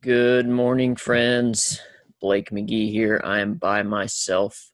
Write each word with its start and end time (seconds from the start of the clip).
Good 0.00 0.46
morning, 0.46 0.94
friends. 0.94 1.80
Blake 2.20 2.50
McGee 2.50 2.92
here. 2.92 3.20
I 3.24 3.40
am 3.40 3.54
by 3.54 3.82
myself. 3.82 4.70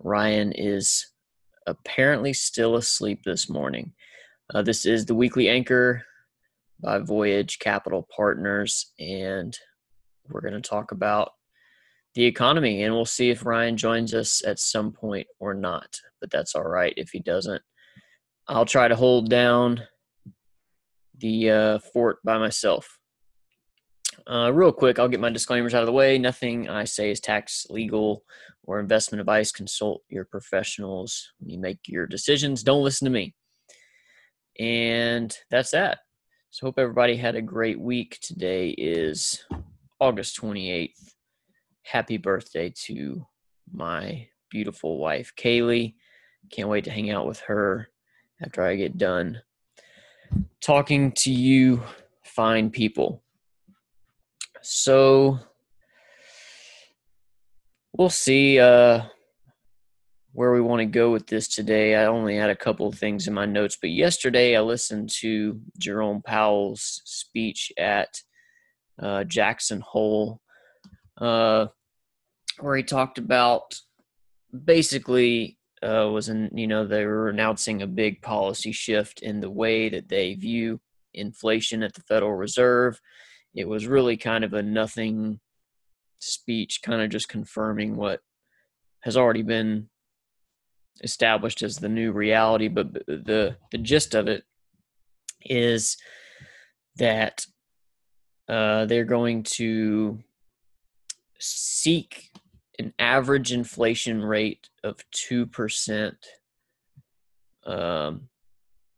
Ryan 0.00 0.50
is 0.50 1.12
apparently 1.68 2.32
still 2.32 2.74
asleep 2.74 3.20
this 3.24 3.48
morning. 3.48 3.92
Uh, 4.52 4.62
this 4.62 4.84
is 4.84 5.06
the 5.06 5.14
weekly 5.14 5.48
anchor 5.48 6.02
by 6.80 6.98
Voyage 6.98 7.60
Capital 7.60 8.08
Partners, 8.16 8.92
and 8.98 9.56
we're 10.28 10.40
going 10.40 10.60
to 10.60 10.68
talk 10.68 10.90
about 10.90 11.30
the 12.16 12.24
economy, 12.24 12.82
and 12.82 12.92
we'll 12.92 13.04
see 13.04 13.30
if 13.30 13.46
Ryan 13.46 13.76
joins 13.76 14.14
us 14.14 14.42
at 14.44 14.58
some 14.58 14.90
point 14.90 15.28
or 15.38 15.54
not. 15.54 16.00
But 16.20 16.32
that's 16.32 16.56
all 16.56 16.64
right 16.64 16.94
if 16.96 17.10
he 17.10 17.20
doesn't. 17.20 17.62
I'll 18.48 18.66
try 18.66 18.88
to 18.88 18.96
hold 18.96 19.30
down 19.30 19.82
the 21.18 21.50
uh, 21.52 21.78
fort 21.78 22.18
by 22.24 22.38
myself. 22.38 22.98
Uh, 24.28 24.50
real 24.52 24.72
quick, 24.72 24.98
I'll 24.98 25.08
get 25.08 25.20
my 25.20 25.30
disclaimers 25.30 25.74
out 25.74 25.82
of 25.82 25.86
the 25.86 25.92
way. 25.92 26.18
Nothing 26.18 26.68
I 26.68 26.84
say 26.84 27.10
is 27.10 27.20
tax, 27.20 27.66
legal, 27.70 28.24
or 28.64 28.80
investment 28.80 29.20
advice. 29.20 29.52
Consult 29.52 30.02
your 30.08 30.24
professionals 30.24 31.32
when 31.38 31.50
you 31.50 31.58
make 31.58 31.78
your 31.86 32.06
decisions. 32.06 32.62
Don't 32.62 32.82
listen 32.82 33.06
to 33.06 33.12
me. 33.12 33.34
And 34.58 35.36
that's 35.50 35.70
that. 35.70 35.98
So, 36.50 36.66
hope 36.66 36.78
everybody 36.78 37.16
had 37.16 37.36
a 37.36 37.42
great 37.42 37.78
week. 37.78 38.18
Today 38.20 38.70
is 38.70 39.44
August 40.00 40.40
28th. 40.40 41.14
Happy 41.82 42.16
birthday 42.16 42.72
to 42.86 43.26
my 43.72 44.26
beautiful 44.50 44.98
wife, 44.98 45.32
Kaylee. 45.36 45.94
Can't 46.50 46.68
wait 46.68 46.84
to 46.84 46.90
hang 46.90 47.10
out 47.10 47.26
with 47.26 47.40
her 47.40 47.88
after 48.42 48.62
I 48.62 48.76
get 48.76 48.98
done 48.98 49.40
talking 50.60 51.12
to 51.12 51.30
you, 51.30 51.82
fine 52.24 52.70
people. 52.70 53.22
So 54.68 55.38
we'll 57.96 58.10
see 58.10 58.58
uh, 58.58 59.02
where 60.32 60.52
we 60.52 60.60
want 60.60 60.80
to 60.80 60.86
go 60.86 61.12
with 61.12 61.28
this 61.28 61.46
today. 61.46 61.94
I 61.94 62.06
only 62.06 62.36
had 62.36 62.50
a 62.50 62.56
couple 62.56 62.88
of 62.88 62.98
things 62.98 63.28
in 63.28 63.34
my 63.34 63.46
notes, 63.46 63.78
but 63.80 63.90
yesterday 63.90 64.56
I 64.56 64.60
listened 64.62 65.10
to 65.20 65.60
Jerome 65.78 66.20
Powell's 66.20 67.00
speech 67.04 67.70
at 67.78 68.20
uh, 69.00 69.22
Jackson 69.22 69.80
Hole, 69.82 70.40
uh, 71.20 71.66
where 72.58 72.76
he 72.76 72.82
talked 72.82 73.18
about 73.18 73.72
basically 74.64 75.58
uh, 75.80 76.10
was 76.12 76.28
in 76.28 76.50
you 76.52 76.66
know 76.66 76.84
they 76.84 77.04
were 77.06 77.28
announcing 77.28 77.82
a 77.82 77.86
big 77.86 78.20
policy 78.20 78.72
shift 78.72 79.22
in 79.22 79.38
the 79.38 79.50
way 79.50 79.90
that 79.90 80.08
they 80.08 80.34
view 80.34 80.80
inflation 81.14 81.84
at 81.84 81.94
the 81.94 82.02
Federal 82.02 82.34
Reserve 82.34 83.00
it 83.56 83.66
was 83.66 83.86
really 83.86 84.18
kind 84.18 84.44
of 84.44 84.52
a 84.52 84.62
nothing 84.62 85.40
speech, 86.18 86.80
kind 86.82 87.00
of 87.00 87.10
just 87.10 87.28
confirming 87.28 87.96
what 87.96 88.20
has 89.00 89.16
already 89.16 89.42
been 89.42 89.88
established 91.02 91.62
as 91.62 91.78
the 91.78 91.88
new 91.88 92.12
reality. 92.12 92.68
But 92.68 92.92
the 93.06 93.56
the 93.72 93.78
gist 93.78 94.14
of 94.14 94.28
it 94.28 94.44
is 95.42 95.96
that 96.96 97.46
uh, 98.48 98.84
they're 98.84 99.04
going 99.04 99.42
to 99.42 100.18
seek 101.38 102.30
an 102.78 102.92
average 102.98 103.52
inflation 103.52 104.22
rate 104.22 104.68
of 104.84 104.98
two 105.10 105.46
percent 105.46 106.16
um, 107.64 108.28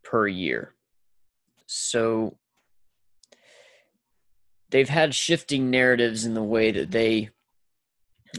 per 0.02 0.26
year. 0.26 0.74
So 1.66 2.38
they've 4.70 4.88
had 4.88 5.14
shifting 5.14 5.70
narratives 5.70 6.24
in 6.24 6.34
the 6.34 6.42
way 6.42 6.70
that 6.70 6.90
they 6.90 7.30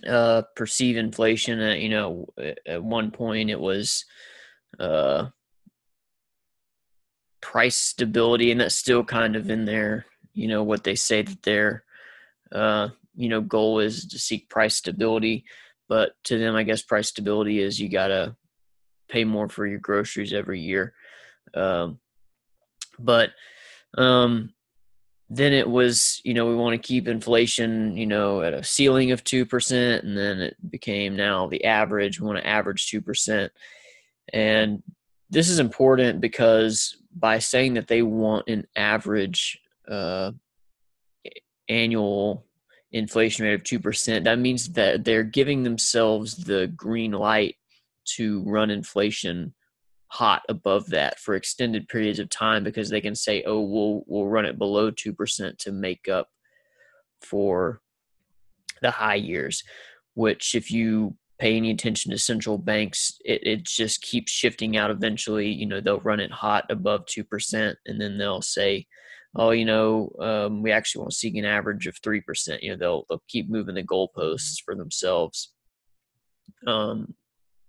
uh, 0.08 0.44
perceive 0.56 0.98
inflation. 0.98 1.62
Uh, 1.62 1.74
you 1.74 1.90
know, 1.90 2.28
at 2.66 2.84
one 2.84 3.12
point 3.12 3.50
it 3.50 3.60
was 3.60 4.06
uh, 4.80 5.28
price 7.42 7.76
stability, 7.76 8.52
and 8.52 8.62
that's 8.62 8.76
still 8.76 9.04
kind 9.04 9.36
of 9.36 9.50
in 9.50 9.66
there. 9.66 10.06
You 10.34 10.48
know 10.48 10.64
what 10.64 10.84
they 10.84 10.96
say 10.96 11.22
that 11.22 11.44
their 11.44 11.84
uh, 12.52 12.90
you 13.16 13.30
know 13.30 13.42
goal 13.42 13.80
is 13.80 14.06
to 14.08 14.20
seek 14.20 14.50
price 14.50 14.76
stability, 14.76 15.46
but 15.88 16.12
to 16.26 16.38
them, 16.38 16.56
I 16.56 16.64
guess 16.64 16.82
price 16.82 17.10
stability 17.10 17.60
is 17.60 17.80
you 17.80 17.90
gotta 17.90 18.36
pay 19.10 19.24
more 19.24 19.50
for 19.50 19.66
your 19.66 19.80
groceries 19.80 20.34
every 20.34 20.62
year. 20.62 20.94
Um, 21.56 22.00
but 23.00 23.32
um, 23.98 24.54
then 25.30 25.54
it 25.54 25.70
was 25.70 26.22
you 26.24 26.34
know 26.34 26.48
we 26.48 26.56
want 26.56 26.74
to 26.74 26.88
keep 26.88 27.08
inflation 27.08 27.96
you 27.96 28.06
know 28.06 28.42
at 28.42 28.54
a 28.54 28.64
ceiling 28.64 29.12
of 29.12 29.24
2% 29.24 30.00
and 30.00 30.18
then 30.18 30.40
it 30.42 30.58
became 30.70 31.16
now 31.16 31.48
the 31.48 31.64
average 31.66 32.20
we 32.20 32.28
want 32.28 32.40
to 32.40 32.48
average 32.48 32.90
2% 32.90 33.50
and 34.34 34.84
this 35.30 35.50
is 35.50 35.60
important 35.60 36.20
because 36.20 36.98
by 37.16 37.38
saying 37.38 37.76
that 37.76 37.88
they 37.88 38.02
want 38.02 38.48
an 38.48 38.66
average 38.76 39.60
uh, 39.88 40.32
annual 41.68 42.46
inflation 42.92 43.46
rate 43.46 43.54
of 43.54 43.64
2% 43.64 44.24
that 44.24 44.40
means 44.40 44.70
that 44.70 45.04
they're 45.04 45.24
giving 45.24 45.64
themselves 45.64 46.36
the 46.36 46.68
green 46.76 47.12
light 47.12 47.56
to 48.06 48.44
run 48.48 48.72
inflation 48.72 49.54
hot 50.10 50.42
above 50.50 50.88
that 50.88 51.20
for 51.20 51.36
extended 51.36 51.88
periods 51.88 52.20
of 52.20 52.30
time 52.30 52.64
because 52.64 52.90
they 52.90 53.02
can 53.02 53.16
say, 53.16 53.44
"Oh, 53.44 53.62
we'll 53.62 54.04
we'll 54.08 54.28
run 54.28 54.46
it 54.46 54.58
below 54.58 54.92
two 54.92 55.14
percent 55.14 55.60
to 55.60 55.72
make 55.72 56.08
up 56.08 56.30
for 57.22 57.82
the 58.82 58.92
high 58.92 59.16
years." 59.16 59.64
Which, 60.16 60.56
if 60.56 60.72
you 60.72 61.16
pay 61.38 61.56
any 61.56 61.72
attention 61.72 62.12
to 62.12 62.18
central 62.18 62.58
banks, 62.58 63.14
it, 63.24 63.46
it 63.46 63.64
just 63.64 64.02
keeps 64.02 64.32
shifting 64.32 64.76
out. 64.76 64.92
Eventually, 64.92 65.50
you 65.50 65.66
know, 65.66 65.80
they'll 65.80 66.02
run 66.02 66.20
it 66.20 66.32
hot 66.32 66.66
above 66.70 67.06
two 67.06 67.24
percent, 67.24 67.78
and 67.86 68.02
then 68.02 68.18
they'll 68.18 68.42
say, 68.42 68.88
"Oh, 69.36 69.52
you 69.52 69.66
know, 69.66 70.12
um, 70.20 70.64
we 70.64 70.72
actually 70.72 71.02
want 71.02 71.12
to 71.12 71.18
seek 71.18 71.36
an 71.36 71.46
average 71.46 71.88
of 71.88 71.98
three 72.04 72.22
percent." 72.22 72.64
You 72.64 72.72
know, 72.72 72.78
they'll 72.78 73.06
they'll 73.10 73.24
keep 73.28 73.50
moving 73.50 73.76
the 73.76 73.84
goalposts 73.84 74.62
for 74.66 74.76
themselves. 74.76 75.54
Um, 76.68 77.14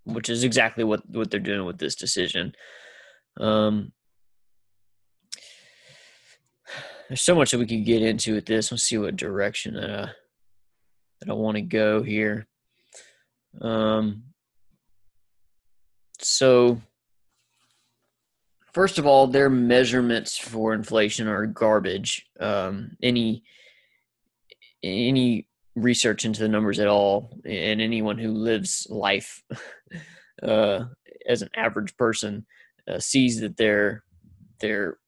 which 0.05 0.29
is 0.29 0.45
exactly 0.45 0.85
what 0.85 1.09
what 1.11 1.31
they're 1.31 1.41
doing 1.41 1.65
with 1.65 1.79
this 1.79 1.95
decision. 1.95 2.55
Um, 3.39 3.93
there's 7.09 7.23
so 7.23 7.35
much 7.35 7.51
that 7.51 7.59
we 7.59 7.67
could 7.67 7.85
get 7.85 8.03
into 8.03 8.35
with 8.35 8.47
this. 8.47 8.71
Let's 8.71 8.85
see 8.85 8.97
what 8.97 9.17
direction 9.17 9.75
that 9.75 9.91
I, 9.91 10.11
that 11.21 11.31
I 11.31 11.33
want 11.33 11.57
to 11.57 11.63
go 11.63 12.03
here. 12.03 12.47
Um, 13.61 14.23
so, 16.21 16.81
first 18.73 18.99
of 18.99 19.07
all, 19.07 19.27
their 19.27 19.51
measurements 19.51 20.37
for 20.37 20.73
inflation 20.73 21.27
are 21.27 21.47
garbage. 21.47 22.27
Um, 22.39 22.97
any 23.03 23.43
any 24.83 25.49
research 25.75 26.25
into 26.25 26.43
the 26.43 26.49
numbers 26.49 26.79
at 26.79 26.87
all, 26.87 27.37
and 27.45 27.81
anyone 27.81 28.19
who 28.19 28.31
lives 28.31 28.87
life 28.89 29.43
uh, 30.43 30.85
as 31.27 31.43
an 31.43 31.51
average 31.57 31.97
person 31.97 32.47
uh, 32.89 32.99
sees 32.99 33.41
that 33.41 33.57
their 33.57 34.05
their 34.61 34.99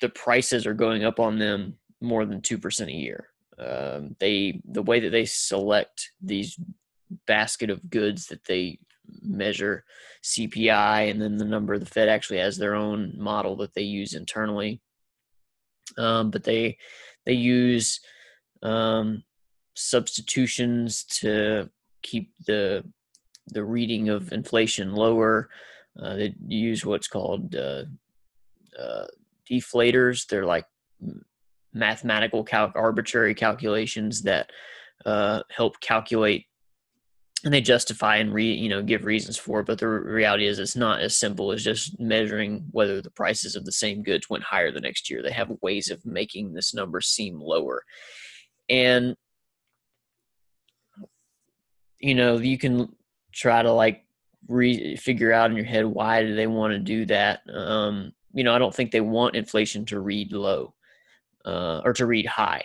the 0.00 0.08
prices 0.08 0.66
are 0.66 0.74
going 0.74 1.04
up 1.04 1.18
on 1.18 1.38
them 1.38 1.76
more 2.00 2.24
than 2.24 2.40
two 2.40 2.58
percent 2.58 2.90
a 2.90 2.94
year. 2.94 3.28
Um, 3.58 4.16
they 4.20 4.60
the 4.64 4.82
way 4.82 5.00
that 5.00 5.10
they 5.10 5.24
select 5.24 6.12
these 6.22 6.58
basket 7.26 7.70
of 7.70 7.90
goods 7.90 8.26
that 8.26 8.44
they 8.44 8.78
measure 9.22 9.84
CPI 10.22 11.10
and 11.10 11.20
then 11.20 11.36
the 11.38 11.44
number 11.44 11.78
the 11.78 11.86
Fed 11.86 12.08
actually 12.08 12.38
has 12.38 12.56
their 12.56 12.74
own 12.74 13.14
model 13.16 13.56
that 13.56 13.74
they 13.74 13.82
use 13.82 14.14
internally. 14.14 14.80
Um, 15.96 16.30
but 16.30 16.44
they 16.44 16.78
they 17.24 17.32
use 17.32 18.00
um, 18.62 19.24
substitutions 19.74 21.04
to 21.20 21.70
keep 22.02 22.32
the 22.46 22.84
the 23.48 23.64
reading 23.64 24.08
of 24.08 24.32
inflation 24.32 24.94
lower. 24.94 25.48
Uh, 26.00 26.16
they 26.16 26.34
use 26.46 26.84
what's 26.84 27.08
called 27.08 27.54
uh, 27.54 27.84
uh, 28.78 29.06
deflators. 29.50 30.26
They're 30.26 30.46
like 30.46 30.66
mathematical 31.72 32.44
cal- 32.44 32.72
arbitrary 32.74 33.34
calculations 33.34 34.22
that 34.22 34.50
uh, 35.04 35.42
help 35.50 35.80
calculate 35.80 36.46
and 37.44 37.54
they 37.54 37.60
justify 37.60 38.16
and 38.16 38.34
re 38.34 38.52
you 38.52 38.68
know 38.68 38.82
give 38.82 39.04
reasons 39.04 39.36
for 39.36 39.60
it 39.60 39.66
but 39.66 39.78
the 39.78 39.86
reality 39.86 40.46
is 40.46 40.58
it's 40.58 40.74
not 40.74 41.00
as 41.00 41.16
simple 41.16 41.52
as 41.52 41.62
just 41.62 41.98
measuring 42.00 42.64
whether 42.72 43.00
the 43.00 43.10
prices 43.10 43.54
of 43.54 43.64
the 43.64 43.72
same 43.72 44.02
goods 44.02 44.28
went 44.28 44.42
higher 44.42 44.72
the 44.72 44.80
next 44.80 45.08
year 45.08 45.22
they 45.22 45.30
have 45.30 45.50
ways 45.62 45.90
of 45.90 46.04
making 46.04 46.52
this 46.52 46.74
number 46.74 47.00
seem 47.00 47.38
lower 47.40 47.84
and 48.68 49.14
you 52.00 52.14
know 52.14 52.38
you 52.38 52.58
can 52.58 52.88
try 53.38 53.62
to 53.62 53.72
like 53.72 54.04
re 54.48 54.96
figure 54.96 55.32
out 55.32 55.50
in 55.50 55.56
your 55.56 55.66
head 55.66 55.86
why 55.86 56.22
do 56.22 56.34
they 56.34 56.46
want 56.46 56.72
to 56.72 56.78
do 56.78 57.04
that 57.06 57.40
um 57.52 58.12
you 58.32 58.44
know 58.44 58.54
i 58.54 58.58
don't 58.58 58.74
think 58.74 58.90
they 58.90 59.00
want 59.00 59.36
inflation 59.36 59.84
to 59.84 60.00
read 60.00 60.32
low 60.32 60.74
uh, 61.44 61.80
or 61.84 61.92
to 61.92 62.04
read 62.04 62.26
high 62.26 62.62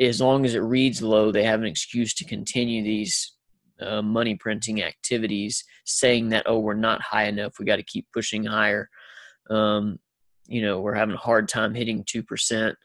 as 0.00 0.20
long 0.20 0.44
as 0.44 0.54
it 0.54 0.60
reads 0.60 1.02
low, 1.02 1.30
they 1.30 1.44
have 1.44 1.60
an 1.60 1.66
excuse 1.66 2.14
to 2.14 2.24
continue 2.24 2.82
these 2.82 3.34
uh, 3.80 4.02
money 4.02 4.34
printing 4.34 4.82
activities, 4.82 5.64
saying 5.84 6.30
that 6.30 6.44
oh 6.46 6.58
we're 6.58 6.74
not 6.74 7.02
high 7.02 7.24
enough, 7.24 7.58
we 7.58 7.64
got 7.64 7.76
to 7.76 7.82
keep 7.82 8.06
pushing 8.12 8.44
higher. 8.44 8.88
Um, 9.48 9.98
you 10.46 10.62
know 10.62 10.80
we're 10.80 10.94
having 10.94 11.14
a 11.14 11.18
hard 11.18 11.48
time 11.48 11.74
hitting 11.74 12.04
two 12.04 12.22
percent. 12.22 12.76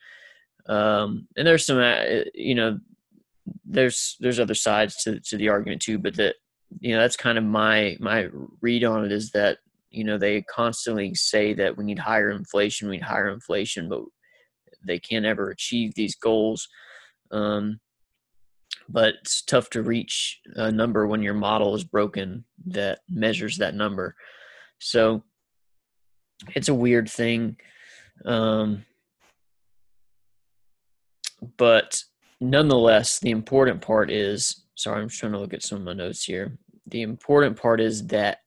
Um, 0.68 1.28
and 1.38 1.48
there's 1.48 1.66
some 1.66 1.80
uh, 1.80 2.24
you 2.34 2.56
know 2.56 2.80
there's 3.66 4.18
there's 4.20 4.40
other 4.40 4.56
sides 4.56 5.04
to 5.04 5.20
to 5.22 5.38
the 5.38 5.50
argument 5.50 5.82
too, 5.82 6.00
but 6.00 6.16
that 6.16 6.36
you 6.80 6.96
know 6.96 7.02
that's 7.02 7.18
kind 7.18 7.38
of 7.38 7.44
my 7.44 7.98
my 8.00 8.28
read 8.62 8.84
on 8.84 9.06
it 9.06 9.12
is 9.12 9.32
that 9.32 9.60
you 9.90 10.04
know 10.04 10.18
they 10.18 10.42
constantly 10.44 11.14
say 11.16 11.54
that 11.54 11.78
we 11.78 11.84
need 11.84 12.00
higher 12.00 12.32
inflation, 12.32 12.90
we 12.90 12.98
need 12.98 13.04
higher 13.04 13.30
inflation, 13.30 13.90
but 13.90 14.02
they 14.86 15.00
can't 15.00 15.26
ever 15.26 15.50
achieve 15.50 15.96
these 15.96 16.16
goals. 16.16 16.68
Um, 17.32 17.80
but 18.88 19.16
it's 19.22 19.42
tough 19.42 19.70
to 19.72 19.82
reach 19.82 20.42
a 20.56 20.72
number 20.72 21.08
when 21.08 21.24
your 21.24 21.34
model 21.34 21.74
is 21.76 21.84
broken 21.84 22.46
that 22.68 23.00
measures 23.10 23.58
that 23.58 23.74
number. 23.74 24.16
So 24.80 25.24
it's 26.56 26.70
a 26.70 26.74
weird 26.74 27.10
thing. 27.10 27.58
Um, 28.26 28.86
but 31.58 32.04
nonetheless, 32.40 33.20
the 33.20 33.32
important 33.32 33.82
part 33.82 34.12
is 34.12 34.66
sorry, 34.76 35.02
I'm 35.02 35.10
trying 35.10 35.32
to 35.32 35.40
look 35.40 35.54
at 35.54 35.64
some 35.64 35.80
of 35.80 35.84
my 35.86 35.94
notes 35.94 36.24
here. 36.26 36.58
The 36.88 37.02
important 37.02 37.60
part 37.60 37.82
is 37.82 38.08
that 38.08 38.40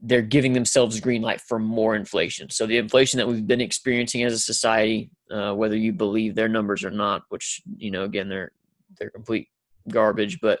they're 0.00 0.22
giving 0.22 0.52
themselves 0.52 1.00
green 1.00 1.22
light 1.22 1.40
for 1.40 1.58
more 1.58 1.96
inflation. 1.96 2.50
So 2.50 2.66
the 2.66 2.78
inflation 2.78 3.18
that 3.18 3.26
we've 3.26 3.46
been 3.46 3.60
experiencing 3.60 4.22
as 4.22 4.32
a 4.32 4.38
society, 4.38 5.10
uh, 5.30 5.54
whether 5.54 5.76
you 5.76 5.92
believe 5.92 6.34
their 6.34 6.48
numbers 6.48 6.84
or 6.84 6.90
not, 6.90 7.22
which 7.30 7.62
you 7.76 7.90
know 7.90 8.04
again 8.04 8.28
they're 8.28 8.52
they're 8.98 9.10
complete 9.10 9.48
garbage, 9.88 10.40
but 10.40 10.60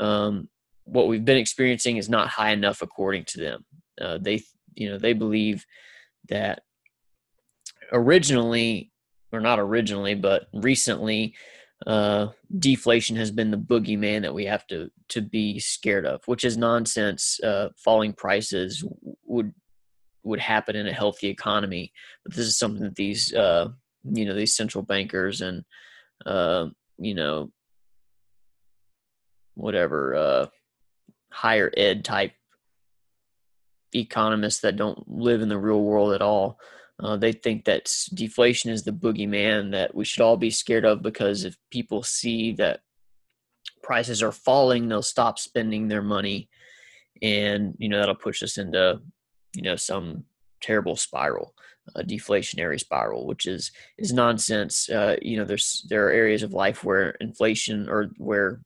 um, 0.00 0.48
what 0.84 1.08
we've 1.08 1.24
been 1.24 1.36
experiencing 1.36 1.98
is 1.98 2.08
not 2.08 2.28
high 2.28 2.52
enough 2.52 2.82
according 2.82 3.24
to 3.26 3.40
them. 3.40 3.64
Uh, 4.00 4.18
they 4.20 4.42
you 4.74 4.88
know 4.88 4.98
they 4.98 5.12
believe 5.12 5.64
that 6.28 6.62
originally 7.92 8.90
or 9.32 9.40
not 9.40 9.60
originally 9.60 10.14
but 10.14 10.46
recently 10.52 11.34
uh, 11.86 12.28
deflation 12.58 13.16
has 13.16 13.30
been 13.30 13.50
the 13.50 13.58
boogeyman 13.58 14.22
that 14.22 14.34
we 14.34 14.46
have 14.46 14.66
to 14.68 14.90
to 15.08 15.20
be 15.20 15.58
scared 15.58 16.06
of, 16.06 16.22
which 16.26 16.44
is 16.44 16.56
nonsense. 16.56 17.38
Uh, 17.42 17.68
falling 17.76 18.12
prices 18.12 18.84
would 19.24 19.52
would 20.22 20.40
happen 20.40 20.76
in 20.76 20.86
a 20.86 20.92
healthy 20.92 21.28
economy, 21.28 21.92
but 22.24 22.34
this 22.34 22.46
is 22.46 22.58
something 22.58 22.82
that 22.82 22.96
these 22.96 23.34
uh, 23.34 23.68
you 24.04 24.24
know 24.24 24.34
these 24.34 24.56
central 24.56 24.82
bankers 24.82 25.42
and 25.42 25.64
uh, 26.24 26.66
you 26.98 27.14
know 27.14 27.50
whatever 29.54 30.14
uh, 30.14 30.46
higher 31.30 31.70
ed 31.76 32.04
type 32.04 32.32
economists 33.94 34.60
that 34.60 34.76
don't 34.76 35.06
live 35.06 35.42
in 35.42 35.48
the 35.48 35.58
real 35.58 35.82
world 35.82 36.12
at 36.14 36.22
all 36.22 36.58
uh, 37.00 37.16
they 37.16 37.32
think 37.32 37.64
that 37.64 37.92
deflation 38.14 38.70
is 38.70 38.84
the 38.84 38.92
boogeyman 38.92 39.72
that 39.72 39.94
we 39.94 40.04
should 40.04 40.22
all 40.22 40.36
be 40.36 40.50
scared 40.50 40.84
of 40.84 41.02
because 41.02 41.44
if 41.44 41.56
people 41.70 42.02
see 42.02 42.52
that 42.52 42.80
prices 43.82 44.22
are 44.22 44.32
falling, 44.32 44.88
they'll 44.88 45.02
stop 45.02 45.38
spending 45.38 45.88
their 45.88 46.02
money, 46.02 46.48
and 47.20 47.74
you 47.78 47.88
know 47.88 47.98
that'll 47.98 48.14
push 48.14 48.42
us 48.42 48.58
into 48.58 49.00
you 49.54 49.62
know 49.62 49.76
some 49.76 50.24
terrible 50.60 50.96
spiral, 50.96 51.54
a 51.96 52.02
deflationary 52.02 52.78
spiral, 52.78 53.26
which 53.26 53.46
is 53.46 53.72
is 53.98 54.12
nonsense. 54.12 54.88
Uh, 54.88 55.16
you 55.20 55.36
know, 55.36 55.44
there's 55.44 55.84
there 55.88 56.06
are 56.06 56.12
areas 56.12 56.42
of 56.42 56.52
life 56.52 56.84
where 56.84 57.10
inflation 57.20 57.88
or 57.88 58.10
where 58.18 58.60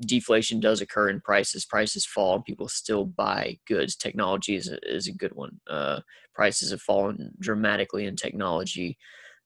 deflation 0.00 0.60
does 0.60 0.80
occur 0.80 1.08
in 1.08 1.20
prices. 1.20 1.64
Prices 1.64 2.04
fall 2.04 2.36
and 2.36 2.44
people 2.44 2.68
still 2.68 3.04
buy 3.04 3.58
goods. 3.66 3.96
Technology 3.96 4.56
is 4.56 4.68
a, 4.68 4.78
is 4.88 5.08
a 5.08 5.12
good 5.12 5.34
one. 5.34 5.60
Uh, 5.68 6.00
prices 6.34 6.70
have 6.70 6.80
fallen 6.80 7.30
dramatically 7.40 8.06
in 8.06 8.16
technology, 8.16 8.96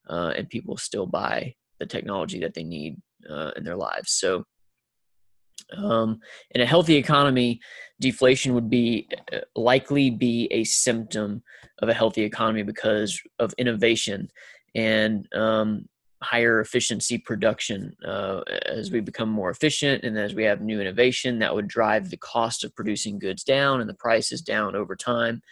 uh, 0.09 0.33
and 0.37 0.49
people 0.49 0.77
still 0.77 1.07
buy 1.07 1.55
the 1.79 1.87
technology 1.87 2.41
that 2.41 2.55
they 2.55 2.65
need 2.65 3.01
uh, 3.29 3.51
in 3.57 3.65
their 3.65 3.77
lives. 3.77 4.13
So, 4.13 4.45
um, 5.77 6.21
in 6.53 6.61
a 6.61 6.67
healthy 6.67 6.97
economy, 6.97 7.61
deflation 8.01 8.55
would 8.55 8.71
be 8.71 9.09
uh, 9.33 9.39
likely 9.57 10.11
be 10.11 10.49
a 10.51 10.65
symptom 10.65 11.43
of 11.81 11.89
a 11.89 11.95
healthy 11.95 12.23
economy 12.23 12.63
because 12.63 13.21
of 13.39 13.53
innovation 13.59 14.29
and 14.77 15.27
um, 15.35 15.89
higher 16.23 16.61
efficiency 16.61 17.19
production 17.19 17.95
uh, 18.05 18.41
as 18.65 18.91
we 18.91 19.01
become 19.01 19.29
more 19.29 19.51
efficient 19.51 20.03
and 20.03 20.19
as 20.19 20.35
we 20.35 20.45
have 20.45 20.61
new 20.61 20.81
innovation 20.81 21.39
that 21.39 21.55
would 21.55 21.69
drive 21.69 22.09
the 22.09 22.17
cost 22.17 22.65
of 22.65 22.75
producing 22.75 23.19
goods 23.19 23.45
down 23.45 23.81
and 23.81 23.89
the 23.89 23.95
prices 23.95 24.41
down 24.41 24.75
over 24.75 24.97
time 24.97 25.43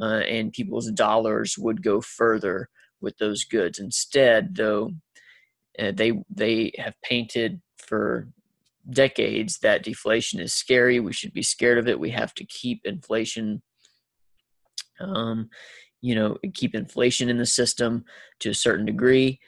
uh, 0.00 0.20
and 0.28 0.52
people's 0.52 0.90
dollars 0.90 1.56
would 1.58 1.82
go 1.82 2.00
further 2.00 2.68
with 3.00 3.16
those 3.18 3.44
goods. 3.44 3.78
Instead 3.78 4.54
though 4.56 4.92
uh, 5.78 5.92
they 5.94 6.12
they 6.28 6.72
have 6.76 6.94
painted 7.02 7.60
for 7.78 8.28
decades 8.90 9.58
that 9.58 9.82
deflation 9.82 10.38
is 10.38 10.52
scary. 10.52 11.00
We 11.00 11.12
should 11.12 11.32
be 11.32 11.42
scared 11.42 11.78
of 11.78 11.88
it. 11.88 12.00
We 12.00 12.10
have 12.10 12.34
to 12.34 12.44
keep 12.44 12.84
inflation 12.84 13.62
um, 15.00 15.48
you 16.02 16.14
know 16.14 16.36
keep 16.54 16.74
inflation 16.74 17.30
in 17.30 17.38
the 17.38 17.46
system 17.46 18.04
to 18.40 18.50
a 18.50 18.54
certain 18.54 18.84
degree 18.84 19.40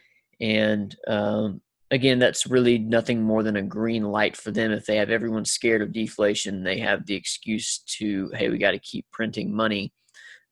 and 0.43 0.95
um, 1.07 1.63
again, 1.93 2.19
that's 2.19 2.47
really 2.47 2.79
nothing 2.79 3.23
more 3.23 3.45
than 3.45 3.57
a 3.57 3.63
green 3.63 4.03
light 4.03 4.37
for 4.37 4.51
them. 4.51 4.73
If 4.73 4.87
they 4.87 4.97
have 4.97 5.09
everyone 5.09 5.45
scared 5.45 5.83
of 5.83 5.93
deflation, 5.93 6.65
they 6.65 6.79
have 6.81 7.07
the 7.07 7.15
excuse 7.15 7.79
to, 7.99 8.29
hey, 8.35 8.51
we 8.51 8.59
got 8.59 8.73
to 8.73 8.79
keep 8.81 9.07
printing 9.13 9.55
money, 9.55 9.93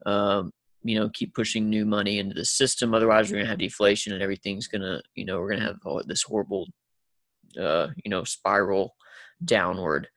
um, 0.07 0.53
you 0.85 0.99
know, 0.99 1.11
keep 1.13 1.35
pushing 1.35 1.69
new 1.69 1.85
money 1.85 2.21
into 2.21 2.35
the 2.35 2.45
system. 2.45 2.95
Otherwise, 2.95 3.31
we're 3.31 3.39
going 3.39 3.47
to 3.47 3.51
have 3.51 3.59
deflation 3.59 4.13
and 4.13 4.23
everything's 4.23 4.69
going 4.69 4.83
to, 4.83 5.03
you 5.17 5.25
know, 5.25 5.41
we're 5.41 5.51
going 5.51 5.61
to 5.61 5.67
have 5.67 6.07
this 6.07 6.23
horrible, 6.23 6.69
uh, 7.61 7.89
you 8.05 8.11
know, 8.11 8.23
spiral 8.23 8.95
downward. 9.45 10.09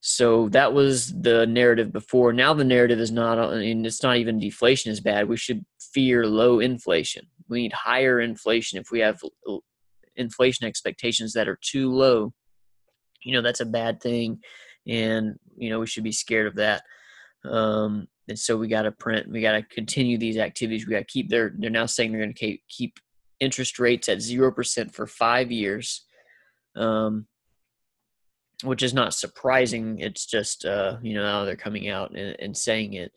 So 0.00 0.48
that 0.50 0.74
was 0.74 1.12
the 1.20 1.46
narrative 1.46 1.92
before. 1.92 2.32
Now 2.32 2.52
the 2.54 2.64
narrative 2.64 3.00
is 3.00 3.10
not, 3.10 3.38
I 3.38 3.56
mean, 3.56 3.86
it's 3.86 4.02
not 4.02 4.18
even 4.18 4.38
deflation 4.38 4.92
is 4.92 5.00
bad. 5.00 5.28
We 5.28 5.36
should 5.36 5.64
fear 5.80 6.26
low 6.26 6.60
inflation. 6.60 7.26
We 7.48 7.62
need 7.62 7.72
higher 7.72 8.20
inflation. 8.20 8.78
If 8.78 8.90
we 8.90 9.00
have 9.00 9.20
inflation 10.16 10.66
expectations 10.66 11.32
that 11.34 11.48
are 11.48 11.58
too 11.60 11.90
low, 11.90 12.32
you 13.22 13.32
know, 13.32 13.42
that's 13.42 13.60
a 13.60 13.66
bad 13.66 14.00
thing. 14.00 14.40
And, 14.86 15.36
you 15.56 15.70
know, 15.70 15.80
we 15.80 15.86
should 15.86 16.04
be 16.04 16.12
scared 16.12 16.46
of 16.46 16.56
that. 16.56 16.82
Um, 17.44 18.08
and 18.28 18.38
so 18.38 18.56
we 18.56 18.68
got 18.68 18.82
to 18.82 18.92
print, 18.92 19.30
we 19.30 19.40
got 19.40 19.52
to 19.52 19.62
continue 19.62 20.18
these 20.18 20.36
activities. 20.36 20.86
We 20.86 20.92
got 20.92 21.00
to 21.00 21.04
keep 21.04 21.28
their, 21.28 21.52
they're 21.56 21.70
now 21.70 21.86
saying 21.86 22.12
they're 22.12 22.20
going 22.20 22.34
to 22.34 22.58
keep 22.68 22.98
interest 23.40 23.78
rates 23.78 24.08
at 24.08 24.18
0% 24.18 24.92
for 24.92 25.06
five 25.06 25.52
years. 25.52 26.04
Um, 26.74 27.26
which 28.62 28.82
is 28.82 28.94
not 28.94 29.14
surprising. 29.14 29.98
It's 29.98 30.26
just, 30.26 30.64
uh, 30.64 30.96
you 31.02 31.14
know, 31.14 31.22
now 31.22 31.44
they're 31.44 31.56
coming 31.56 31.88
out 31.88 32.12
and, 32.16 32.36
and 32.38 32.56
saying 32.56 32.94
it. 32.94 33.12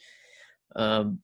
Um, 0.76 1.20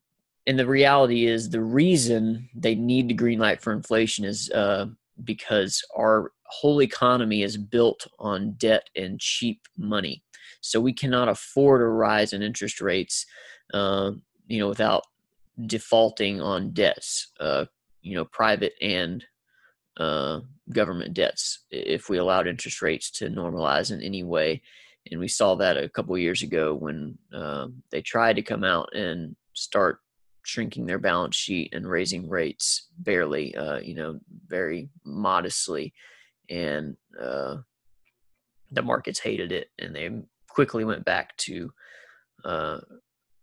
and 0.47 0.59
the 0.59 0.67
reality 0.67 1.25
is 1.25 1.49
the 1.49 1.61
reason 1.61 2.49
they 2.53 2.75
need 2.75 3.07
the 3.07 3.13
green 3.13 3.39
light 3.39 3.61
for 3.61 3.73
inflation 3.73 4.25
is 4.25 4.49
uh, 4.51 4.87
because 5.23 5.83
our 5.97 6.31
whole 6.45 6.81
economy 6.81 7.41
is 7.41 7.57
built 7.57 8.05
on 8.19 8.51
debt 8.53 8.89
and 8.95 9.19
cheap 9.19 9.67
money. 9.77 10.23
So 10.61 10.79
we 10.79 10.93
cannot 10.93 11.29
afford 11.29 11.81
a 11.81 11.85
rise 11.85 12.33
in 12.33 12.41
interest 12.41 12.81
rates 12.81 13.25
uh, 13.73 14.11
you 14.47 14.59
know 14.59 14.67
without 14.67 15.03
defaulting 15.65 16.41
on 16.41 16.71
debts 16.71 17.31
uh, 17.39 17.65
you 18.01 18.15
know 18.15 18.25
private 18.25 18.73
and 18.81 19.23
uh, 19.97 20.41
government 20.71 21.13
debts 21.13 21.65
if 21.71 22.09
we 22.09 22.17
allowed 22.17 22.47
interest 22.47 22.81
rates 22.81 23.09
to 23.11 23.29
normalize 23.29 23.91
in 23.91 24.01
any 24.01 24.23
way. 24.23 24.61
And 25.11 25.19
we 25.19 25.27
saw 25.27 25.55
that 25.55 25.77
a 25.77 25.89
couple 25.89 26.17
years 26.17 26.41
ago 26.41 26.73
when 26.73 27.17
um, 27.33 27.83
they 27.91 28.01
tried 28.01 28.35
to 28.37 28.41
come 28.41 28.63
out 28.63 28.89
and 28.95 29.35
start 29.53 29.99
shrinking 30.45 30.85
their 30.85 30.99
balance 30.99 31.35
sheet 31.35 31.73
and 31.73 31.89
raising 31.89 32.29
rates 32.29 32.87
barely, 32.99 33.55
uh, 33.55 33.79
you 33.79 33.95
know, 33.95 34.19
very 34.47 34.89
modestly. 35.03 35.93
And 36.49 36.95
uh, 37.19 37.57
the 38.71 38.83
markets 38.83 39.19
hated 39.19 39.51
it 39.51 39.69
and 39.79 39.95
they 39.95 40.09
quickly 40.47 40.85
went 40.85 41.03
back 41.03 41.35
to, 41.37 41.71
uh, 42.43 42.77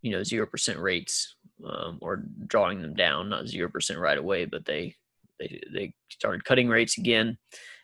you 0.01 0.13
know, 0.13 0.21
0% 0.21 0.81
rates 0.81 1.35
um, 1.69 1.99
or 2.01 2.25
drawing 2.47 2.81
them 2.81 2.95
down, 2.95 3.29
not 3.29 3.47
0% 3.47 3.99
right 3.99 4.19
away, 4.19 4.45
but 4.45 4.65
they, 4.65 4.95
they, 5.41 5.61
they 5.73 5.95
started 6.09 6.45
cutting 6.45 6.69
rates 6.69 6.99
again. 6.99 7.37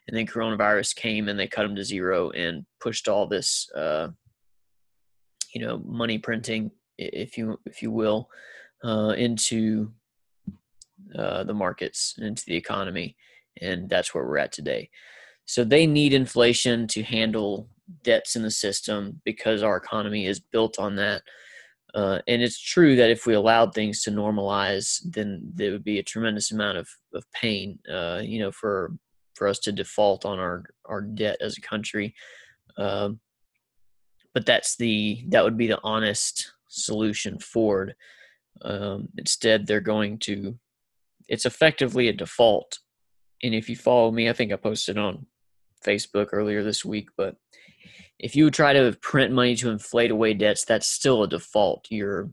And 0.06 0.16
then 0.16 0.26
coronavirus 0.26 0.94
came 0.94 1.28
and 1.28 1.38
they 1.38 1.48
cut 1.48 1.64
them 1.64 1.76
to 1.76 1.84
zero 1.84 2.30
and 2.30 2.64
pushed 2.80 3.08
all 3.08 3.26
this, 3.26 3.68
uh, 3.74 4.08
you 5.52 5.60
know, 5.60 5.78
money 5.84 6.18
printing, 6.18 6.70
if 6.96 7.36
you 7.36 7.58
if 7.66 7.82
you 7.82 7.90
will, 7.90 8.28
uh, 8.84 9.14
into 9.16 9.92
uh, 11.16 11.44
the 11.44 11.54
markets, 11.54 12.14
into 12.18 12.44
the 12.46 12.56
economy, 12.56 13.16
and 13.60 13.88
that's 13.88 14.14
where 14.14 14.24
we're 14.24 14.38
at 14.38 14.52
today. 14.52 14.90
So 15.44 15.64
they 15.64 15.86
need 15.86 16.12
inflation 16.12 16.86
to 16.88 17.02
handle 17.02 17.68
debts 18.02 18.36
in 18.36 18.42
the 18.42 18.50
system 18.50 19.20
because 19.24 19.62
our 19.62 19.76
economy 19.76 20.26
is 20.26 20.40
built 20.40 20.78
on 20.78 20.96
that. 20.96 21.22
Uh, 21.94 22.18
and 22.28 22.42
it's 22.42 22.60
true 22.60 22.96
that 22.96 23.10
if 23.10 23.24
we 23.24 23.34
allowed 23.34 23.72
things 23.72 24.02
to 24.02 24.10
normalize, 24.10 25.00
then 25.04 25.40
there 25.54 25.72
would 25.72 25.84
be 25.84 25.98
a 25.98 26.02
tremendous 26.02 26.52
amount 26.52 26.76
of, 26.76 26.88
of 27.14 27.24
pain, 27.32 27.78
uh, 27.90 28.20
you 28.22 28.38
know, 28.38 28.52
for 28.52 28.92
for 29.34 29.46
us 29.46 29.60
to 29.60 29.72
default 29.72 30.26
on 30.26 30.38
our, 30.40 30.64
our 30.84 31.00
debt 31.00 31.36
as 31.40 31.56
a 31.56 31.60
country. 31.60 32.12
Um, 32.76 33.20
but 34.34 34.44
that's 34.44 34.76
the 34.76 35.24
that 35.28 35.44
would 35.44 35.56
be 35.56 35.68
the 35.68 35.80
honest 35.82 36.52
solution 36.68 37.38
forward. 37.38 37.94
Um, 38.62 39.08
instead, 39.16 39.66
they're 39.66 39.80
going 39.80 40.18
to 40.20 40.58
it's 41.28 41.46
effectively 41.46 42.08
a 42.08 42.12
default. 42.12 42.78
And 43.42 43.54
if 43.54 43.68
you 43.68 43.76
follow 43.76 44.10
me, 44.10 44.28
I 44.28 44.32
think 44.32 44.52
I 44.52 44.56
posted 44.56 44.98
on 44.98 45.26
Facebook 45.86 46.28
earlier 46.32 46.64
this 46.64 46.84
week, 46.84 47.08
but 47.16 47.36
if 48.18 48.34
you 48.34 48.50
try 48.50 48.72
to 48.72 48.96
print 49.00 49.32
money 49.32 49.54
to 49.56 49.70
inflate 49.70 50.10
away 50.10 50.34
debts, 50.34 50.64
that's 50.64 50.88
still 50.88 51.22
a 51.22 51.28
default. 51.28 51.86
You're 51.90 52.30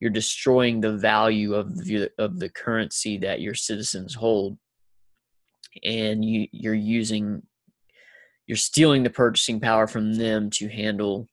you're 0.00 0.10
destroying 0.10 0.80
the 0.80 0.96
value 0.96 1.54
of 1.54 1.84
the 1.84 2.10
of 2.18 2.40
the 2.40 2.48
currency 2.48 3.18
that 3.18 3.40
your 3.40 3.54
citizens 3.54 4.14
hold, 4.14 4.58
and 5.84 6.24
you 6.24 6.48
you're 6.50 6.74
using 6.74 7.42
you're 8.48 8.56
stealing 8.56 9.04
the 9.04 9.10
purchasing 9.10 9.60
power 9.60 9.86
from 9.86 10.14
them 10.14 10.50
to 10.50 10.68
handle, 10.68 11.28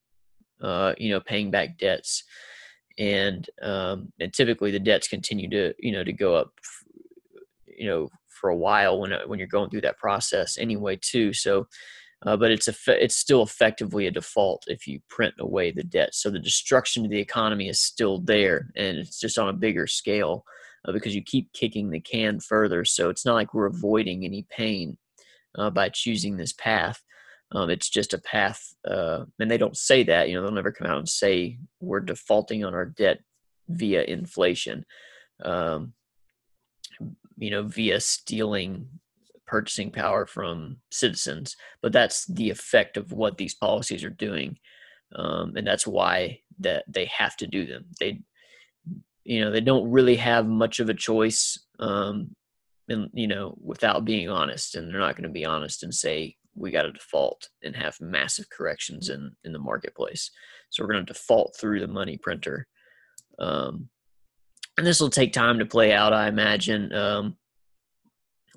uh, 0.61 0.93
you 0.99 1.09
know, 1.09 1.19
paying 1.19 1.49
back 1.49 1.79
debts, 1.79 2.23
and 2.99 3.49
um, 3.61 4.11
and 4.19 4.33
typically 4.33 4.71
the 4.71 4.79
debts 4.79 5.07
continue 5.07 5.49
to 5.49 5.73
you 5.79 5.91
know 5.91 6.03
to 6.03 6.13
go 6.13 6.35
up 6.35 6.51
you 7.65 7.87
know 7.87 8.09
for 8.39 8.49
a 8.49 8.55
while 8.55 8.99
when 8.99 9.13
uh, 9.13 9.21
when 9.25 9.39
you're 9.39 9.47
going 9.47 9.69
through 9.69 9.81
that 9.81 9.97
process 9.97 10.57
anyway 10.57 10.97
too. 11.01 11.33
So, 11.33 11.67
uh, 12.25 12.37
but 12.37 12.51
it's 12.51 12.67
a 12.67 13.03
it's 13.03 13.15
still 13.15 13.41
effectively 13.41 14.07
a 14.07 14.11
default 14.11 14.65
if 14.67 14.87
you 14.87 14.99
print 15.09 15.33
away 15.39 15.71
the 15.71 15.83
debt. 15.83 16.13
So 16.13 16.29
the 16.29 16.39
destruction 16.39 17.05
of 17.05 17.11
the 17.11 17.19
economy 17.19 17.69
is 17.69 17.81
still 17.81 18.19
there, 18.19 18.69
and 18.75 18.97
it's 18.97 19.19
just 19.19 19.39
on 19.39 19.49
a 19.49 19.53
bigger 19.53 19.87
scale 19.87 20.43
uh, 20.85 20.91
because 20.91 21.15
you 21.15 21.23
keep 21.23 21.51
kicking 21.53 21.89
the 21.89 21.99
can 21.99 22.39
further. 22.39 22.85
So 22.85 23.09
it's 23.09 23.25
not 23.25 23.35
like 23.35 23.53
we're 23.53 23.65
avoiding 23.65 24.25
any 24.25 24.45
pain 24.49 24.97
uh, 25.57 25.69
by 25.69 25.89
choosing 25.89 26.37
this 26.37 26.53
path. 26.53 27.01
Um, 27.51 27.69
it's 27.69 27.89
just 27.89 28.13
a 28.13 28.19
path, 28.19 28.61
uh, 28.87 29.25
and 29.39 29.49
they 29.49 29.57
don't 29.57 29.77
say 29.77 30.03
that. 30.03 30.29
You 30.29 30.35
know, 30.35 30.43
they'll 30.43 30.51
never 30.51 30.71
come 30.71 30.87
out 30.87 30.99
and 30.99 31.09
say 31.09 31.57
we're 31.79 31.99
defaulting 31.99 32.63
on 32.63 32.75
our 32.75 32.85
debt 32.85 33.19
via 33.67 34.03
inflation. 34.03 34.85
Um, 35.43 35.93
you 37.37 37.49
know, 37.49 37.63
via 37.63 37.99
stealing 38.01 38.87
purchasing 39.49 39.89
power 39.89 40.27
from 40.27 40.77
citizens. 40.91 41.57
But 41.81 41.91
that's 41.91 42.25
the 42.27 42.51
effect 42.51 42.97
of 42.97 43.11
what 43.11 43.37
these 43.37 43.55
policies 43.55 44.03
are 44.03 44.11
doing, 44.11 44.57
um, 45.15 45.55
and 45.55 45.65
that's 45.65 45.87
why 45.87 46.41
that 46.59 46.83
they 46.87 47.05
have 47.05 47.35
to 47.37 47.47
do 47.47 47.65
them. 47.65 47.85
They, 47.99 48.19
you 49.23 49.41
know, 49.41 49.49
they 49.49 49.61
don't 49.61 49.89
really 49.89 50.17
have 50.17 50.45
much 50.45 50.79
of 50.79 50.89
a 50.89 50.93
choice, 50.93 51.59
um, 51.79 52.35
and 52.87 53.09
you 53.13 53.27
know, 53.27 53.57
without 53.59 54.05
being 54.05 54.29
honest, 54.29 54.75
and 54.75 54.87
they're 54.87 54.99
not 54.99 55.15
going 55.15 55.27
to 55.27 55.33
be 55.33 55.45
honest 55.45 55.81
and 55.81 55.93
say 55.93 56.35
we 56.59 56.71
got 56.71 56.85
a 56.85 56.91
default 56.91 57.49
and 57.63 57.75
have 57.75 57.99
massive 58.01 58.49
corrections 58.49 59.09
in 59.09 59.31
in 59.43 59.53
the 59.53 59.59
marketplace. 59.59 60.29
So 60.69 60.83
we're 60.83 60.91
going 60.91 61.05
to 61.05 61.13
default 61.13 61.55
through 61.59 61.79
the 61.79 61.87
money 61.87 62.17
printer. 62.17 62.67
Um, 63.39 63.89
and 64.77 64.85
this 64.85 64.99
will 64.99 65.09
take 65.09 65.33
time 65.33 65.59
to 65.59 65.65
play 65.65 65.91
out, 65.93 66.13
I 66.13 66.27
imagine. 66.27 66.93
Um, 66.93 67.37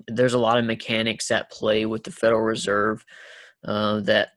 there's 0.07 0.35
a 0.35 0.39
lot 0.39 0.59
of 0.59 0.65
mechanics 0.65 1.31
at 1.31 1.51
play 1.51 1.87
with 1.87 2.05
the 2.05 2.11
Federal 2.11 2.43
Reserve 2.43 3.05
uh, 3.65 4.01
that 4.01 4.31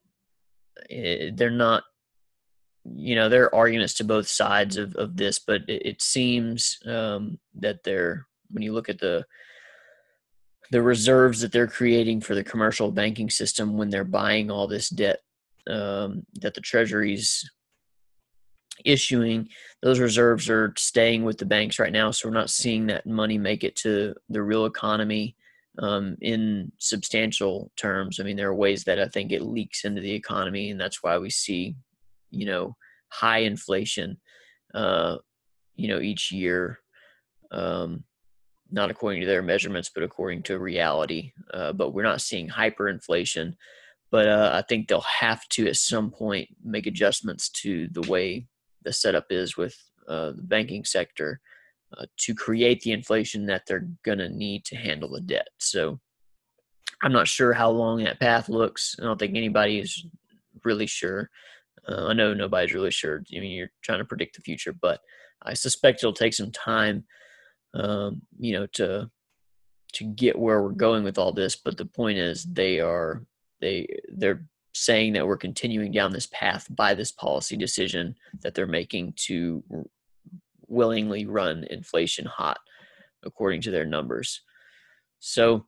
eh, 0.90 1.32
they're 1.34 1.50
not, 1.50 1.84
you 2.86 3.16
know, 3.16 3.30
there 3.30 3.46
are 3.46 3.56
arguments 3.56 3.96
to 3.96 4.04
both 4.04 4.28
sides 4.28 4.78
of, 4.78 4.96
of 4.96 5.18
this, 5.18 5.40
but 5.40 5.62
it, 5.68 5.86
it 5.86 6.02
seems 6.02 6.80
um, 6.86 7.40
that 7.56 7.84
they're, 7.84 8.28
when 8.52 8.64
you 8.64 8.74
look 8.74 8.90
at 8.90 9.00
the, 9.00 9.26
the 10.72 10.82
reserves 10.82 11.42
that 11.42 11.52
they're 11.52 11.68
creating 11.68 12.22
for 12.22 12.36
the 12.36 12.44
commercial 12.44 12.92
banking 12.92 13.30
system 13.30 13.78
when 13.78 13.90
they're 13.90 14.04
buying 14.04 14.50
all 14.50 14.68
this 14.68 14.90
debt 14.90 15.20
um, 15.70 16.26
that 16.42 16.54
the 16.54 16.62
treasuries 16.62 17.50
issuing 18.84 19.48
those 19.82 20.00
reserves 20.00 20.50
are 20.50 20.74
staying 20.78 21.24
with 21.24 21.38
the 21.38 21.46
banks 21.46 21.80
right 21.80 21.94
now 21.94 22.12
so 22.12 22.28
we're 22.28 22.34
not 22.34 22.50
seeing 22.50 22.88
that 22.88 23.06
money 23.06 23.38
make 23.38 23.64
it 23.64 23.76
to 23.76 24.14
the 24.30 24.42
real 24.42 24.66
economy 24.66 25.36
um, 25.80 26.16
in 26.22 26.72
substantial 26.78 27.72
terms. 27.76 28.20
I 28.20 28.24
mean 28.24 28.38
there 28.38 28.50
are 28.50 28.56
ways 28.56 28.84
that 28.84 29.00
i 29.00 29.08
think 29.08 29.32
it 29.32 29.42
leaks 29.42 29.86
into 29.86 30.02
the 30.02 30.14
economy 30.14 30.72
and 30.72 30.80
that's 30.80 31.02
why 31.02 31.18
we 31.18 31.30
see 31.30 31.76
you 32.32 32.46
know 32.46 32.76
high 33.10 33.40
inflation 33.40 34.18
uh, 34.74 35.18
you 35.76 35.88
know 35.88 36.00
each 36.00 36.32
year. 36.32 36.80
Um, 37.52 38.04
not 38.72 38.90
according 38.90 39.22
to 39.22 39.28
their 39.28 39.42
measurements 39.42 39.90
but 39.94 40.04
according 40.04 40.42
to 40.42 40.60
reality 40.60 41.32
uh, 41.54 41.72
but 41.72 41.92
we're 41.92 42.04
not 42.04 42.22
seeing 42.22 42.50
hyperinflation 42.50 43.54
but 44.12 44.28
uh, 44.28 44.52
I 44.54 44.62
think 44.62 44.88
they'll 44.88 45.02
have 45.02 45.48
to 45.50 45.68
at 45.68 45.76
some 45.76 46.12
point 46.12 46.50
make 46.64 46.88
adjustments 46.88 47.50
to 47.62 47.88
the 47.92 48.10
way 48.10 48.48
the 48.84 48.94
setup 48.94 49.26
is 49.30 49.58
with 49.58 49.76
uh, 50.08 50.32
the 50.32 50.44
banking 50.44 50.86
sector 50.86 51.42
uh, 51.98 52.06
to 52.18 52.34
create 52.34 52.82
the 52.82 52.92
inflation 52.92 53.46
that 53.48 53.64
they're 53.68 53.88
going 54.04 54.20
to 54.20 54.30
need 54.30 54.64
to 54.66 54.76
handle 54.76 55.12
the 55.12 55.22
debt. 55.22 55.50
So 55.58 56.00
I'm 57.04 57.12
not 57.12 57.28
sure 57.28 57.54
how 57.54 57.70
long 57.72 58.04
that 58.04 58.20
path 58.20 58.48
looks. 58.48 58.96
I 59.00 59.04
don't 59.04 59.20
think 59.20 59.36
anybody 59.36 59.80
is 59.80 60.06
really 60.64 60.88
sure. 60.88 61.30
Uh, 61.88 62.08
I 62.08 62.14
know 62.14 62.34
nobody's 62.34 62.74
really 62.74 62.92
sure. 62.92 63.24
I 63.36 63.40
mean, 63.40 63.52
you're 63.52 63.72
trying 63.82 64.00
to 64.00 64.06
predict 64.06 64.36
the 64.36 64.42
future, 64.42 64.74
but 64.74 65.02
I 65.44 65.54
suspect 65.54 66.00
it'll 66.00 66.14
take 66.14 66.34
some 66.34 66.52
time, 66.52 67.04
um, 67.76 68.22
you 68.40 68.54
know, 68.54 68.66
to 68.74 69.10
to 69.94 70.04
get 70.04 70.38
where 70.38 70.62
we're 70.62 70.72
going 70.72 71.04
with 71.04 71.18
all 71.18 71.32
this. 71.32 71.56
But 71.56 71.78
the 71.78 71.86
point 71.86 72.18
is, 72.18 72.44
they 72.44 72.80
are 72.80 73.24
they 73.62 73.88
they're 74.10 74.46
saying 74.74 75.14
that 75.14 75.26
we're 75.26 75.38
continuing 75.38 75.92
down 75.92 76.12
this 76.12 76.28
path 76.28 76.68
by 76.70 76.94
this 76.94 77.12
policy 77.12 77.56
decision 77.56 78.16
that 78.42 78.54
they're 78.54 78.68
making 78.68 79.14
to 79.16 79.64
willingly 80.68 81.26
run 81.26 81.64
inflation 81.70 82.26
hot 82.26 82.58
according 83.24 83.62
to 83.62 83.72
their 83.72 83.86
numbers. 83.86 84.42
So 85.20 85.66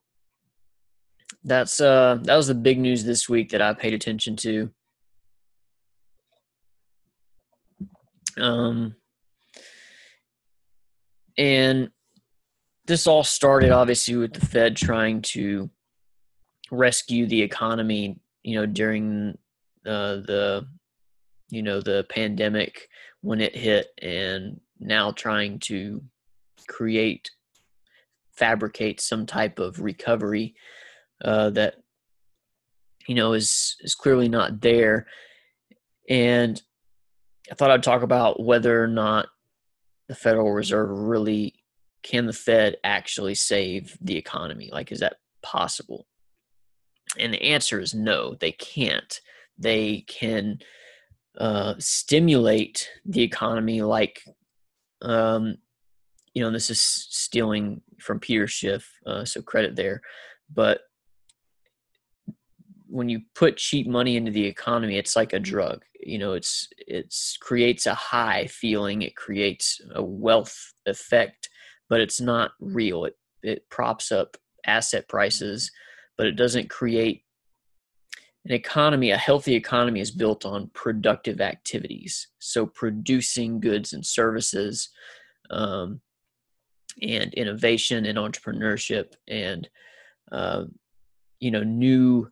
that's 1.44 1.80
uh 1.80 2.18
that 2.22 2.36
was 2.36 2.48
the 2.48 2.54
big 2.54 2.78
news 2.78 3.04
this 3.04 3.28
week 3.28 3.50
that 3.50 3.62
I 3.62 3.72
paid 3.72 3.94
attention 3.94 4.36
to. 4.36 4.70
Um 8.36 8.94
and 11.38 11.90
this 12.88 13.06
all 13.06 13.22
started 13.22 13.70
obviously 13.70 14.16
with 14.16 14.32
the 14.32 14.44
Fed 14.44 14.74
trying 14.76 15.20
to 15.22 15.70
rescue 16.70 17.26
the 17.26 17.42
economy 17.42 18.18
you 18.42 18.58
know 18.58 18.66
during 18.66 19.36
uh, 19.86 20.16
the 20.16 20.66
you 21.50 21.62
know 21.62 21.80
the 21.80 22.04
pandemic 22.08 22.88
when 23.20 23.40
it 23.40 23.54
hit 23.54 23.88
and 24.00 24.60
now 24.80 25.12
trying 25.12 25.58
to 25.58 26.02
create 26.66 27.30
fabricate 28.32 29.00
some 29.00 29.26
type 29.26 29.58
of 29.58 29.80
recovery 29.80 30.54
uh, 31.24 31.50
that 31.50 31.74
you 33.06 33.14
know 33.14 33.34
is 33.34 33.76
is 33.80 33.94
clearly 33.94 34.28
not 34.28 34.60
there. 34.60 35.06
And 36.08 36.60
i 37.50 37.54
thought 37.54 37.70
i'd 37.70 37.82
talk 37.82 38.02
about 38.02 38.42
whether 38.42 38.82
or 38.82 38.86
not 38.86 39.26
the 40.08 40.14
federal 40.14 40.52
reserve 40.52 40.90
really 40.90 41.57
can 42.02 42.26
the 42.26 42.32
fed 42.32 42.76
actually 42.84 43.34
save 43.34 43.96
the 44.00 44.16
economy 44.16 44.70
like 44.72 44.92
is 44.92 45.00
that 45.00 45.16
possible 45.42 46.06
and 47.16 47.32
the 47.32 47.42
answer 47.42 47.80
is 47.80 47.94
no, 47.94 48.34
they 48.34 48.52
can't. 48.52 49.20
They 49.56 50.04
can 50.06 50.58
uh, 51.38 51.74
stimulate 51.78 52.90
the 53.04 53.22
economy 53.22 53.82
like, 53.82 54.22
um, 55.02 55.56
you 56.34 56.42
know, 56.42 56.50
this 56.50 56.70
is 56.70 56.80
stealing 56.80 57.80
from 58.00 58.20
Peter 58.20 58.46
Schiff, 58.46 58.90
uh, 59.06 59.24
so 59.24 59.40
credit 59.40 59.76
there. 59.76 60.02
But 60.52 60.80
when 62.86 63.08
you 63.08 63.22
put 63.34 63.56
cheap 63.56 63.86
money 63.86 64.16
into 64.16 64.30
the 64.30 64.44
economy, 64.44 64.96
it's 64.96 65.16
like 65.16 65.32
a 65.32 65.40
drug. 65.40 65.82
You 66.00 66.18
know, 66.18 66.32
it's 66.34 66.68
it's 66.78 67.36
creates 67.38 67.86
a 67.86 67.94
high 67.94 68.46
feeling. 68.46 69.02
It 69.02 69.16
creates 69.16 69.80
a 69.94 70.02
wealth 70.02 70.72
effect, 70.86 71.47
but 71.88 72.00
it's 72.00 72.20
not 72.20 72.52
real. 72.60 73.04
It 73.04 73.16
it 73.42 73.68
props 73.70 74.10
up 74.10 74.36
asset 74.66 75.08
prices 75.08 75.70
but 76.18 76.26
it 76.26 76.36
doesn't 76.36 76.68
create 76.68 77.22
an 78.44 78.52
economy. 78.52 79.12
A 79.12 79.16
healthy 79.16 79.54
economy 79.54 80.00
is 80.00 80.10
built 80.10 80.44
on 80.44 80.70
productive 80.74 81.40
activities. 81.40 82.28
So, 82.40 82.66
producing 82.66 83.60
goods 83.60 83.92
and 83.94 84.04
services, 84.04 84.90
um, 85.50 86.00
and 87.00 87.32
innovation 87.34 88.04
and 88.04 88.18
entrepreneurship, 88.18 89.14
and 89.28 89.68
uh, 90.32 90.64
you 91.40 91.52
know 91.52 91.62
new 91.62 92.28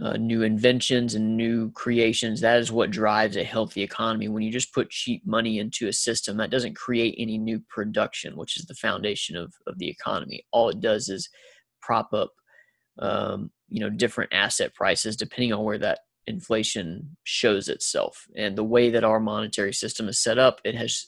uh, 0.00 0.16
new 0.16 0.42
inventions 0.42 1.14
and 1.14 1.36
new 1.36 1.70
creations. 1.72 2.40
That 2.40 2.58
is 2.58 2.72
what 2.72 2.90
drives 2.90 3.36
a 3.36 3.44
healthy 3.44 3.82
economy. 3.82 4.28
When 4.28 4.42
you 4.42 4.50
just 4.50 4.72
put 4.72 4.90
cheap 4.90 5.26
money 5.26 5.58
into 5.58 5.88
a 5.88 5.92
system, 5.92 6.38
that 6.38 6.50
doesn't 6.50 6.76
create 6.76 7.14
any 7.18 7.36
new 7.36 7.60
production, 7.68 8.36
which 8.36 8.56
is 8.56 8.64
the 8.64 8.74
foundation 8.74 9.36
of, 9.36 9.52
of 9.66 9.78
the 9.78 9.88
economy. 9.88 10.44
All 10.50 10.70
it 10.70 10.80
does 10.80 11.08
is 11.08 11.28
prop 11.82 12.12
up, 12.14 12.30
um, 13.00 13.50
you 13.68 13.80
know, 13.80 13.90
different 13.90 14.32
asset 14.32 14.74
prices 14.74 15.16
depending 15.16 15.52
on 15.52 15.64
where 15.64 15.78
that 15.78 16.00
inflation 16.26 17.16
shows 17.24 17.68
itself. 17.68 18.26
And 18.36 18.56
the 18.56 18.64
way 18.64 18.90
that 18.90 19.04
our 19.04 19.20
monetary 19.20 19.74
system 19.74 20.08
is 20.08 20.18
set 20.18 20.38
up, 20.38 20.60
it 20.64 20.74
has 20.74 21.06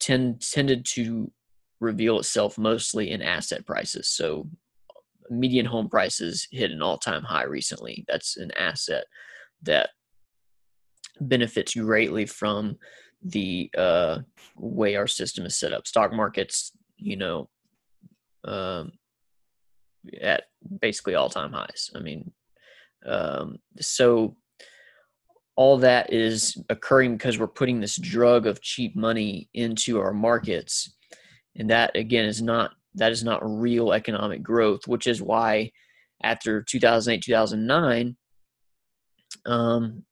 tend, 0.00 0.40
tended 0.40 0.86
to 0.94 1.30
reveal 1.80 2.18
itself 2.18 2.56
mostly 2.56 3.10
in 3.10 3.20
asset 3.20 3.66
prices. 3.66 4.08
So 4.08 4.48
median 5.30 5.66
home 5.66 5.88
prices 5.88 6.46
hit 6.50 6.70
an 6.70 6.82
all-time 6.82 7.22
high 7.22 7.44
recently. 7.44 8.04
That's 8.08 8.36
an 8.36 8.50
asset 8.56 9.04
that 9.62 9.90
benefits 11.20 11.74
greatly 11.74 12.26
from 12.26 12.76
the 13.22 13.70
uh, 13.76 14.18
way 14.56 14.96
our 14.96 15.06
system 15.06 15.46
is 15.46 15.56
set 15.56 15.72
up. 15.72 15.86
Stock 15.86 16.12
markets, 16.12 16.72
you 16.96 17.16
know, 17.16 17.48
um, 18.44 18.92
at 20.20 20.44
basically 20.80 21.14
all-time 21.14 21.52
highs. 21.52 21.90
I 21.94 22.00
mean, 22.00 22.32
um, 23.04 23.58
so 23.80 24.36
all 25.56 25.78
that 25.78 26.12
is 26.12 26.56
occurring 26.68 27.16
because 27.16 27.38
we're 27.38 27.48
putting 27.48 27.80
this 27.80 27.96
drug 27.96 28.46
of 28.46 28.60
cheap 28.60 28.94
money 28.94 29.48
into 29.54 29.98
our 29.98 30.12
markets, 30.12 30.94
and 31.56 31.70
that 31.70 31.96
again 31.96 32.26
is 32.26 32.42
not 32.42 32.72
that 32.96 33.12
is 33.12 33.22
not 33.22 33.40
real 33.42 33.92
economic 33.92 34.42
growth, 34.42 34.86
which 34.86 35.06
is 35.06 35.22
why 35.22 35.70
after 36.22 36.62
2008, 36.62 37.22
2009, 37.22 38.16
um, 39.44 40.02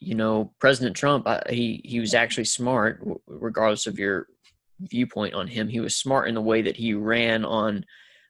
you 0.00 0.14
know, 0.14 0.52
President 0.60 0.96
Trump, 0.96 1.26
he, 1.50 1.82
he 1.84 2.00
was 2.00 2.14
actually 2.14 2.44
smart, 2.44 3.06
regardless 3.26 3.86
of 3.86 3.98
your 3.98 4.26
viewpoint 4.80 5.34
on 5.34 5.46
him. 5.46 5.68
He 5.68 5.80
was 5.80 5.96
smart 5.96 6.28
in 6.28 6.34
the 6.34 6.40
way 6.40 6.62
that 6.62 6.76
he 6.76 6.94
ran 6.94 7.44
on. 7.44 7.84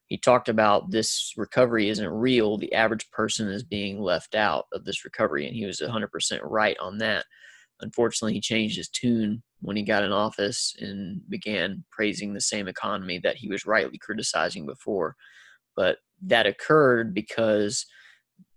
He 0.07 0.17
talked 0.17 0.49
about 0.49 0.91
this 0.91 1.35
recovery 1.37 1.89
isn't 1.89 2.09
real. 2.09 2.59
The 2.59 2.73
average 2.73 3.09
person 3.13 3.49
is 3.49 3.63
being 3.63 4.01
left 4.01 4.35
out 4.35 4.65
of 4.73 4.85
this 4.85 5.05
recovery. 5.05 5.47
And 5.47 5.55
he 5.55 5.67
was 5.67 5.81
100% 5.81 6.09
right 6.43 6.77
on 6.81 6.99
that. 6.99 7.25
Unfortunately, 7.81 8.35
he 8.35 8.41
changed 8.41 8.77
his 8.77 8.89
tune 8.89 9.43
when 9.61 9.77
he 9.77 9.83
got 9.83 10.03
in 10.03 10.13
office 10.13 10.75
and 10.81 11.21
began 11.29 11.85
praising 11.91 12.33
the 12.33 12.41
same 12.41 12.69
economy 12.69 13.19
that 13.19 13.37
he 13.37 13.49
was 13.49 13.67
rightly 13.67 13.99
criticizing 13.99 14.67
before. 14.67 15.17
But 15.77 15.99
that 16.23 16.47
occurred 16.47 17.15
because 17.15 17.87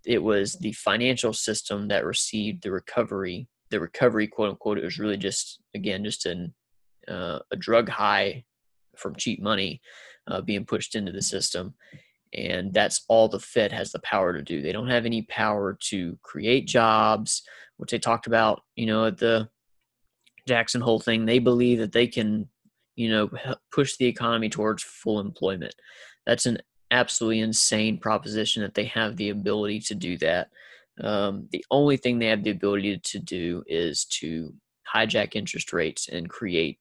it 0.05 0.21
was 0.21 0.55
the 0.55 0.73
financial 0.73 1.33
system 1.33 1.87
that 1.89 2.05
received 2.05 2.63
the 2.63 2.71
recovery. 2.71 3.47
The 3.69 3.79
recovery, 3.79 4.27
quote 4.27 4.49
unquote, 4.49 4.77
it 4.77 4.83
was 4.83 4.99
really 4.99 5.17
just 5.17 5.59
again 5.75 6.03
just 6.03 6.25
an 6.25 6.53
uh, 7.07 7.39
a 7.51 7.55
drug 7.55 7.89
high 7.89 8.45
from 8.97 9.15
cheap 9.15 9.41
money 9.41 9.81
uh, 10.27 10.41
being 10.41 10.65
pushed 10.65 10.95
into 10.95 11.11
the 11.11 11.21
system, 11.21 11.73
and 12.33 12.73
that's 12.73 13.03
all 13.07 13.27
the 13.27 13.39
Fed 13.39 13.71
has 13.71 13.91
the 13.91 13.99
power 13.99 14.33
to 14.33 14.41
do. 14.41 14.61
They 14.61 14.71
don't 14.71 14.89
have 14.89 15.05
any 15.05 15.23
power 15.23 15.77
to 15.89 16.17
create 16.21 16.67
jobs, 16.67 17.43
which 17.77 17.91
they 17.91 17.99
talked 17.99 18.27
about, 18.27 18.61
you 18.75 18.85
know, 18.85 19.05
at 19.05 19.17
the 19.17 19.49
Jackson 20.47 20.81
Hole 20.81 20.99
thing, 20.99 21.25
they 21.25 21.39
believe 21.39 21.79
that 21.79 21.91
they 21.91 22.07
can, 22.07 22.49
you 22.95 23.09
know, 23.09 23.29
push 23.71 23.97
the 23.97 24.05
economy 24.05 24.49
towards 24.49 24.83
full 24.83 25.19
employment. 25.19 25.75
That's 26.25 26.45
an 26.45 26.59
absolutely 26.91 27.39
insane 27.39 27.97
proposition 27.97 28.61
that 28.61 28.75
they 28.75 28.85
have 28.85 29.17
the 29.17 29.29
ability 29.29 29.79
to 29.81 29.95
do 29.95 30.17
that. 30.19 30.49
Um, 31.01 31.47
the 31.51 31.65
only 31.71 31.97
thing 31.97 32.19
they 32.19 32.27
have 32.27 32.43
the 32.43 32.51
ability 32.51 32.99
to 32.99 33.19
do 33.19 33.63
is 33.67 34.05
to 34.19 34.53
hijack 34.93 35.35
interest 35.35 35.73
rates 35.73 36.07
and 36.07 36.29
create 36.29 36.79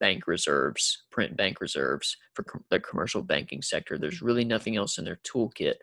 bank 0.00 0.26
reserves, 0.26 1.04
print 1.12 1.36
bank 1.36 1.60
reserves 1.60 2.16
for 2.34 2.42
com- 2.42 2.64
the 2.70 2.80
commercial 2.80 3.22
banking 3.22 3.62
sector. 3.62 3.96
There's 3.96 4.20
really 4.20 4.44
nothing 4.44 4.76
else 4.76 4.98
in 4.98 5.04
their 5.04 5.20
toolkit. 5.24 5.74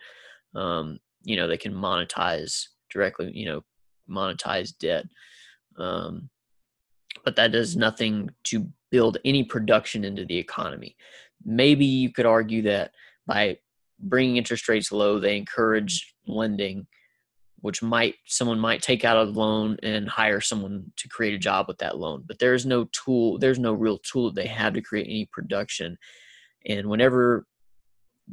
Um, 0.54 1.00
you 1.24 1.38
know, 1.38 1.48
they 1.48 1.58
can 1.58 1.74
monetize 1.74 2.66
directly, 2.92 3.32
you 3.34 3.46
know, 3.46 3.62
monetize 4.10 4.78
debt. 4.78 5.06
Um, 5.78 6.30
but 7.24 7.36
that 7.36 7.52
does 7.52 7.76
nothing 7.76 8.30
to 8.46 8.68
build 8.92 9.18
any 9.26 9.44
production 9.44 10.04
into 10.04 10.26
the 10.26 10.38
economy. 10.38 10.96
Maybe 11.44 11.86
you 11.86 12.12
could 12.12 12.26
argue 12.26 12.62
that 12.64 12.92
by 13.26 13.58
bringing 14.00 14.38
interest 14.38 14.68
rates 14.68 14.92
low, 14.92 15.20
they 15.20 15.38
encourage 15.38 16.14
lending, 16.28 16.88
which 17.62 17.82
might 17.82 18.16
someone 18.26 18.60
might 18.60 18.82
take 18.82 19.06
out 19.06 19.18
a 19.18 19.24
loan 19.24 19.78
and 19.84 20.10
hire 20.10 20.42
someone 20.42 20.92
to 20.98 21.08
create 21.08 21.34
a 21.34 21.40
job 21.40 21.68
with 21.68 21.78
that 21.80 21.98
loan. 21.98 22.24
But 22.28 22.40
there's 22.40 22.66
no 22.66 22.86
tool, 22.92 23.38
there's 23.38 23.60
no 23.60 23.74
real 23.74 24.00
tool 24.00 24.28
that 24.28 24.36
they 24.36 24.48
have 24.48 24.74
to 24.74 24.82
create 24.82 25.08
any 25.08 25.30
production. 25.32 25.98
And 26.68 26.88
whenever 26.90 27.46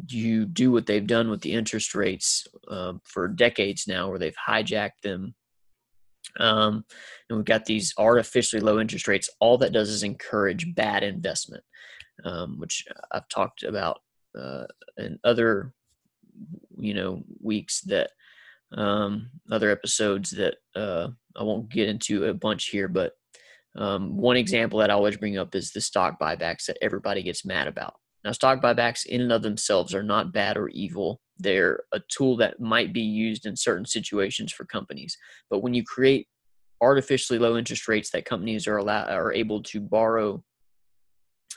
you 0.08 0.44
do 0.44 0.70
what 0.70 0.86
they've 0.86 1.06
done 1.06 1.30
with 1.30 1.40
the 1.42 1.52
interest 1.52 1.94
rates 1.94 2.46
um, 2.68 3.00
for 3.04 3.28
decades 3.28 3.86
now, 3.86 4.08
where 4.08 4.18
they've 4.18 4.36
hijacked 4.48 5.00
them 5.02 5.34
um, 6.38 6.84
and 7.28 7.38
we've 7.38 7.44
got 7.44 7.64
these 7.64 7.94
artificially 7.98 8.60
low 8.60 8.80
interest 8.80 9.08
rates. 9.08 9.30
All 9.40 9.58
that 9.58 9.72
does 9.72 9.88
is 9.88 10.02
encourage 10.02 10.74
bad 10.74 11.02
investment, 11.02 11.64
um, 12.24 12.58
which 12.58 12.84
I've 13.10 13.28
talked 13.28 13.62
about 13.62 14.00
uh, 14.38 14.64
in 14.96 15.18
other, 15.24 15.72
you 16.78 16.94
know, 16.94 17.22
weeks 17.40 17.80
that 17.82 18.10
um, 18.72 19.30
other 19.50 19.70
episodes 19.70 20.30
that 20.32 20.56
uh, 20.76 21.08
I 21.36 21.42
won't 21.42 21.70
get 21.70 21.88
into 21.88 22.24
a 22.24 22.34
bunch 22.34 22.66
here, 22.66 22.88
but 22.88 23.12
um, 23.76 24.16
one 24.16 24.36
example 24.36 24.80
that 24.80 24.90
I 24.90 24.94
always 24.94 25.16
bring 25.16 25.38
up 25.38 25.54
is 25.54 25.72
the 25.72 25.80
stock 25.80 26.18
buybacks 26.20 26.66
that 26.66 26.78
everybody 26.82 27.22
gets 27.22 27.44
mad 27.44 27.68
about. 27.68 27.94
Now, 28.24 28.32
stock 28.32 28.60
buybacks 28.60 29.06
in 29.06 29.20
and 29.20 29.32
of 29.32 29.42
themselves 29.42 29.94
are 29.94 30.02
not 30.02 30.32
bad 30.32 30.56
or 30.56 30.68
evil. 30.68 31.20
They're 31.38 31.84
a 31.92 32.00
tool 32.08 32.36
that 32.38 32.60
might 32.60 32.92
be 32.92 33.02
used 33.02 33.46
in 33.46 33.56
certain 33.56 33.86
situations 33.86 34.52
for 34.52 34.64
companies. 34.64 35.16
But 35.50 35.62
when 35.62 35.74
you 35.74 35.84
create 35.84 36.28
artificially 36.80 37.38
low 37.38 37.56
interest 37.56 37.88
rates 37.88 38.10
that 38.10 38.24
companies 38.24 38.66
are 38.66 38.76
allow, 38.76 39.04
are 39.04 39.32
able 39.32 39.62
to 39.64 39.80
borrow 39.80 40.42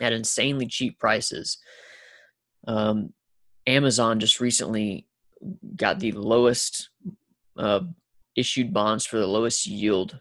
at 0.02 0.14
insanely 0.14 0.68
cheap 0.68 1.00
prices, 1.00 1.58
um, 2.68 3.14
Amazon 3.68 4.20
just 4.20 4.40
recently 4.40 5.08
got 5.76 6.00
the 6.00 6.12
lowest 6.12 6.90
uh, 7.58 7.82
issued 8.36 8.74
bonds 8.74 9.06
for 9.06 9.18
the 9.18 9.28
lowest 9.28 9.66
yield 9.68 10.20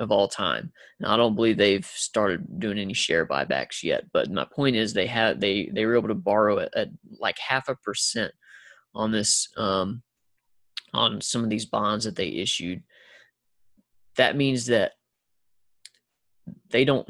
of 0.00 0.12
all 0.12 0.28
time. 0.28 0.72
Now 1.00 1.12
I 1.12 1.16
don't 1.16 1.34
believe 1.34 1.56
they've 1.56 1.86
started 1.86 2.60
doing 2.60 2.78
any 2.78 2.94
share 2.94 3.26
buybacks 3.26 3.82
yet, 3.82 4.04
but 4.12 4.30
my 4.30 4.46
point 4.52 4.76
is 4.76 4.92
they 4.92 5.06
had 5.06 5.40
they 5.40 5.70
they 5.72 5.84
were 5.86 5.96
able 5.96 6.08
to 6.08 6.14
borrow 6.14 6.60
at, 6.60 6.76
at 6.76 6.88
like 7.18 7.38
half 7.38 7.68
a 7.68 7.74
percent 7.76 8.32
on 8.94 9.12
this 9.12 9.48
um, 9.56 10.02
on 10.94 11.20
some 11.20 11.44
of 11.44 11.50
these 11.50 11.66
bonds 11.66 12.04
that 12.04 12.16
they 12.16 12.28
issued. 12.28 12.82
That 14.16 14.36
means 14.36 14.66
that 14.66 14.92
they 16.70 16.84
don't 16.84 17.08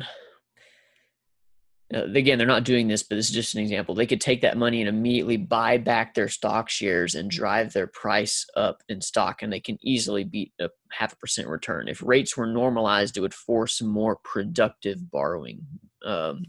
uh, 1.95 2.05
again, 2.05 2.37
they're 2.37 2.47
not 2.47 2.65
doing 2.65 2.87
this, 2.87 3.03
but 3.03 3.17
this 3.17 3.29
is 3.29 3.35
just 3.35 3.55
an 3.55 3.63
example. 3.63 3.95
They 3.95 4.07
could 4.07 4.21
take 4.21 4.43
that 4.43 4.59
money 4.59 4.81
and 4.81 4.89
immediately 4.89 5.39
buy 5.39 5.79
back 5.79 6.13
their 6.13 6.29
stock 6.29 6.69
shares 6.69 7.15
and 7.15 7.31
drive 7.31 7.73
their 7.73 7.87
price 7.87 8.47
up 8.57 8.83
in 8.91 9.01
stock, 9.01 9.43
and 9.43 9.51
they 9.51 9.61
can 9.61 9.79
easily 9.81 10.25
beat 10.25 10.53
a 10.61 10.69
half 10.91 11.15
a 11.15 11.17
percent 11.17 11.49
return. 11.49 11.89
If 11.89 12.03
rates 12.03 12.37
were 12.37 12.47
normalized, 12.47 13.17
it 13.17 13.21
would 13.21 13.33
force 13.33 13.81
more 13.81 14.17
productive 14.17 15.11
borrowing. 15.11 15.63
Um, 16.05 16.47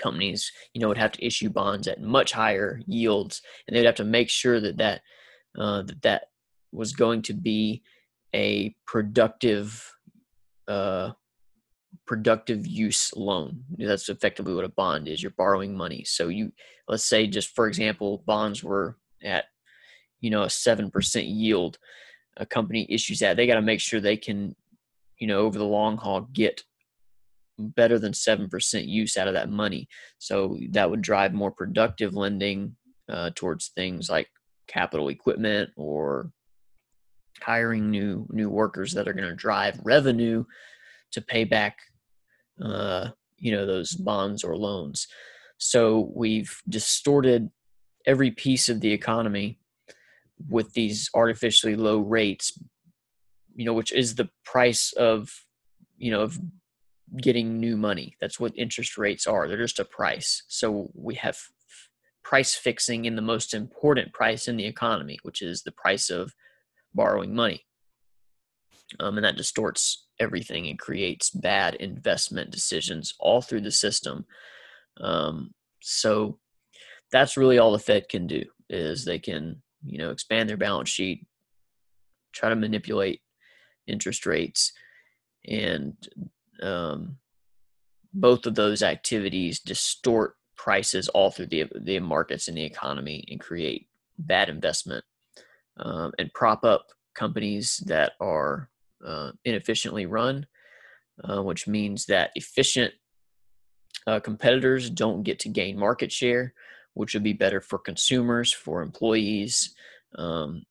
companies, 0.00 0.50
you 0.74 0.80
know, 0.80 0.88
would 0.88 0.98
have 0.98 1.12
to 1.12 1.24
issue 1.24 1.50
bonds 1.50 1.86
at 1.86 2.00
much 2.00 2.32
higher 2.32 2.80
yields, 2.86 3.42
and 3.66 3.76
they'd 3.76 3.86
have 3.86 3.94
to 3.96 4.04
make 4.04 4.28
sure 4.28 4.60
that 4.60 4.78
that 4.78 5.02
uh, 5.58 5.82
that 5.82 6.02
that 6.02 6.22
was 6.72 6.92
going 6.92 7.22
to 7.22 7.34
be 7.34 7.82
a 8.34 8.74
productive 8.86 9.92
uh, 10.68 11.10
productive 12.06 12.66
use 12.66 13.12
loan. 13.14 13.64
That's 13.78 14.08
effectively 14.08 14.54
what 14.54 14.64
a 14.64 14.68
bond 14.68 15.08
is. 15.08 15.22
You're 15.22 15.32
borrowing 15.36 15.76
money. 15.76 16.04
So 16.04 16.28
you 16.28 16.52
let's 16.88 17.04
say 17.04 17.26
just 17.26 17.54
for 17.54 17.66
example, 17.66 18.22
bonds 18.26 18.64
were 18.64 18.96
at 19.22 19.44
you 20.20 20.30
know 20.30 20.42
a 20.42 20.50
seven 20.50 20.90
percent 20.90 21.26
yield. 21.26 21.78
A 22.36 22.46
company 22.46 22.86
issues 22.88 23.18
that 23.18 23.36
they 23.36 23.46
got 23.46 23.56
to 23.56 23.62
make 23.62 23.80
sure 23.80 24.00
they 24.00 24.16
can, 24.16 24.54
you 25.18 25.26
know, 25.26 25.40
over 25.40 25.58
the 25.58 25.64
long 25.64 25.98
haul 25.98 26.22
get 26.32 26.62
better 27.68 27.98
than 27.98 28.14
seven 28.14 28.48
percent 28.48 28.86
use 28.86 29.16
out 29.16 29.28
of 29.28 29.34
that 29.34 29.50
money. 29.50 29.88
So 30.18 30.58
that 30.70 30.90
would 30.90 31.02
drive 31.02 31.32
more 31.32 31.50
productive 31.50 32.14
lending 32.14 32.76
uh, 33.08 33.30
towards 33.34 33.68
things 33.68 34.08
like 34.08 34.28
capital 34.66 35.08
equipment 35.08 35.70
or 35.76 36.30
hiring 37.42 37.90
new 37.90 38.26
new 38.30 38.50
workers 38.50 38.92
that 38.92 39.08
are 39.08 39.12
going 39.12 39.28
to 39.28 39.34
drive 39.34 39.80
revenue 39.82 40.44
to 41.12 41.20
pay 41.20 41.44
back 41.44 41.78
uh, 42.62 43.08
you 43.38 43.50
know 43.50 43.66
those 43.66 43.94
bonds 43.94 44.44
or 44.44 44.56
loans 44.56 45.08
so 45.58 46.10
we've 46.14 46.60
distorted 46.68 47.50
every 48.06 48.30
piece 48.30 48.68
of 48.68 48.80
the 48.80 48.92
economy 48.92 49.58
with 50.48 50.72
these 50.72 51.10
artificially 51.14 51.76
low 51.76 51.98
rates, 51.98 52.58
you 53.54 53.64
know, 53.64 53.74
which 53.74 53.92
is 53.92 54.14
the 54.14 54.30
price 54.44 54.92
of, 54.94 55.30
you 55.98 56.10
know, 56.10 56.22
of 56.22 56.38
getting 57.16 57.58
new 57.58 57.76
money. 57.76 58.16
That's 58.20 58.38
what 58.38 58.52
interest 58.56 58.96
rates 58.96 59.26
are. 59.26 59.48
They're 59.48 59.56
just 59.56 59.78
a 59.78 59.84
price. 59.84 60.42
So 60.48 60.90
we 60.94 61.14
have 61.16 61.38
price 62.22 62.54
fixing 62.54 63.04
in 63.04 63.16
the 63.16 63.22
most 63.22 63.54
important 63.54 64.12
price 64.12 64.46
in 64.46 64.56
the 64.56 64.66
economy, 64.66 65.18
which 65.22 65.42
is 65.42 65.62
the 65.62 65.72
price 65.72 66.10
of 66.10 66.34
borrowing 66.94 67.34
money. 67.34 67.64
Um, 68.98 69.16
and 69.16 69.24
that 69.24 69.36
distorts 69.36 70.06
everything 70.18 70.66
and 70.68 70.78
creates 70.78 71.30
bad 71.30 71.76
investment 71.76 72.50
decisions 72.50 73.14
all 73.20 73.40
through 73.40 73.62
the 73.62 73.70
system. 73.70 74.26
Um, 75.00 75.54
so 75.80 76.38
that's 77.12 77.36
really 77.36 77.58
all 77.58 77.72
the 77.72 77.78
Fed 77.78 78.08
can 78.08 78.26
do 78.26 78.44
is 78.68 79.04
they 79.04 79.18
can 79.18 79.62
you 79.84 79.98
know 79.98 80.10
expand 80.10 80.48
their 80.48 80.56
balance 80.56 80.88
sheet, 80.88 81.26
try 82.32 82.48
to 82.48 82.56
manipulate 82.56 83.20
interest 83.86 84.26
rates, 84.26 84.72
and 85.46 85.94
um, 86.62 87.16
both 88.12 88.46
of 88.46 88.54
those 88.54 88.82
activities 88.82 89.60
distort 89.60 90.36
prices 90.56 91.08
all 91.08 91.30
through 91.30 91.46
the 91.46 91.64
the 91.80 91.98
markets 92.00 92.48
and 92.48 92.56
the 92.56 92.64
economy 92.64 93.24
and 93.30 93.40
create 93.40 93.88
bad 94.18 94.48
investment 94.48 95.04
um, 95.78 96.12
and 96.18 96.32
prop 96.34 96.64
up 96.64 96.86
companies 97.14 97.82
that 97.86 98.12
are 98.20 98.68
uh, 99.06 99.32
inefficiently 99.44 100.06
run, 100.06 100.46
uh, 101.24 101.42
which 101.42 101.66
means 101.66 102.06
that 102.06 102.30
efficient 102.34 102.92
uh, 104.06 104.20
competitors 104.20 104.90
don't 104.90 105.22
get 105.22 105.38
to 105.38 105.48
gain 105.48 105.78
market 105.78 106.12
share, 106.12 106.52
which 106.94 107.14
would 107.14 107.22
be 107.22 107.32
better 107.32 107.60
for 107.60 107.78
consumers, 107.78 108.52
for 108.52 108.82
employees, 108.82 109.74
um, 110.16 110.64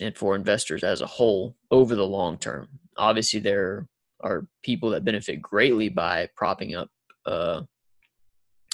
and 0.00 0.16
for 0.16 0.34
investors 0.34 0.82
as 0.82 1.00
a 1.00 1.06
whole 1.06 1.56
over 1.70 1.94
the 1.94 2.06
long 2.06 2.38
term. 2.38 2.68
Obviously, 2.96 3.40
there 3.40 3.86
are 4.24 4.46
people 4.62 4.90
that 4.90 5.04
benefit 5.04 5.40
greatly 5.40 5.88
by 5.88 6.28
propping 6.34 6.74
up, 6.74 6.88
uh, 7.26 7.62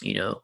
you 0.00 0.14
know, 0.14 0.40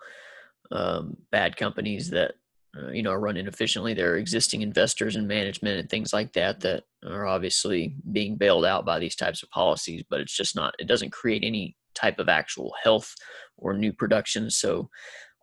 um, 0.73 1.17
bad 1.31 1.57
companies 1.57 2.11
that 2.11 2.35
uh, 2.77 2.91
you 2.91 3.03
know 3.03 3.13
are 3.13 3.21
run 3.21 3.37
inefficiently. 3.37 3.95
There 3.95 4.13
are 4.13 4.19
existing 4.19 4.63
investors 4.63 5.17
and 5.17 5.29
management 5.29 5.79
and 5.79 5.89
things 5.89 6.13
like 6.13 6.33
that 6.35 6.61
that 6.61 6.85
are 7.07 7.27
obviously 7.27 7.95
being 8.13 8.37
bailed 8.37 8.65
out 8.65 8.85
by 8.85 8.99
these 8.99 9.17
types 9.17 9.43
of 9.43 9.51
policies. 9.51 10.03
But 10.11 10.21
it's 10.21 10.37
just 10.37 10.57
not. 10.57 10.75
It 10.79 10.89
doesn't 10.89 11.13
create 11.13 11.45
any 11.45 11.77
type 11.95 12.19
of 12.19 12.29
actual 12.29 12.75
health 12.83 13.15
or 13.57 13.73
new 13.73 13.93
production. 13.93 14.51
So 14.51 14.91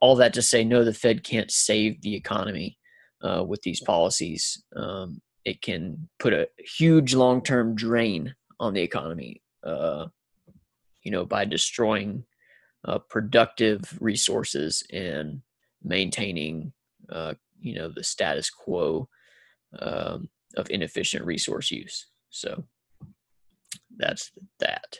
all 0.02 0.16
that 0.18 0.34
to 0.34 0.42
say, 0.42 0.64
no, 0.64 0.84
the 0.84 0.94
Fed 0.94 1.24
can't 1.24 1.50
save 1.50 2.02
the 2.02 2.16
economy 2.16 2.78
uh, 3.24 3.44
with 3.48 3.62
these 3.62 3.82
policies. 3.82 4.62
Um, 4.76 5.22
it 5.46 5.62
can 5.62 6.10
put 6.20 6.34
a 6.34 6.48
huge 6.78 7.16
long-term 7.16 7.76
drain 7.76 8.36
on 8.60 8.74
the 8.74 8.82
economy. 8.82 9.42
Uh, 9.66 10.08
you 11.04 11.12
know, 11.12 11.26
by 11.26 11.46
destroying 11.46 12.24
uh, 12.86 12.98
productive 12.98 13.98
resources 14.00 14.84
and 14.92 15.42
maintaining, 15.84 16.72
uh, 17.10 17.34
you 17.60 17.76
know, 17.76 17.90
the 17.90 18.04
status 18.04 18.50
quo 18.50 19.08
um, 19.80 20.30
of 20.56 20.70
inefficient 20.70 21.26
resource 21.26 21.72
use. 21.72 22.08
So 22.30 22.64
that's 23.98 24.32
that. 24.60 25.00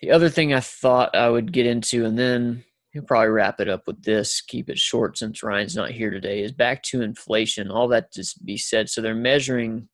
The 0.00 0.10
other 0.10 0.28
thing 0.28 0.54
I 0.54 0.60
thought 0.60 1.14
I 1.14 1.28
would 1.28 1.52
get 1.52 1.66
into, 1.66 2.04
and 2.04 2.18
then 2.18 2.64
he'll 2.92 3.02
probably 3.02 3.28
wrap 3.28 3.60
it 3.60 3.68
up 3.68 3.86
with 3.86 4.02
this, 4.02 4.40
keep 4.40 4.68
it 4.68 4.78
short 4.78 5.16
since 5.16 5.42
Ryan's 5.42 5.76
not 5.76 5.90
here 5.90 6.10
today, 6.10 6.42
is 6.42 6.52
back 6.52 6.82
to 6.84 7.02
inflation. 7.02 7.70
All 7.70 7.88
that 7.88 8.12
to 8.12 8.24
be 8.44 8.56
said. 8.56 8.88
So 8.88 9.00
they're 9.00 9.14
measuring 9.14 9.88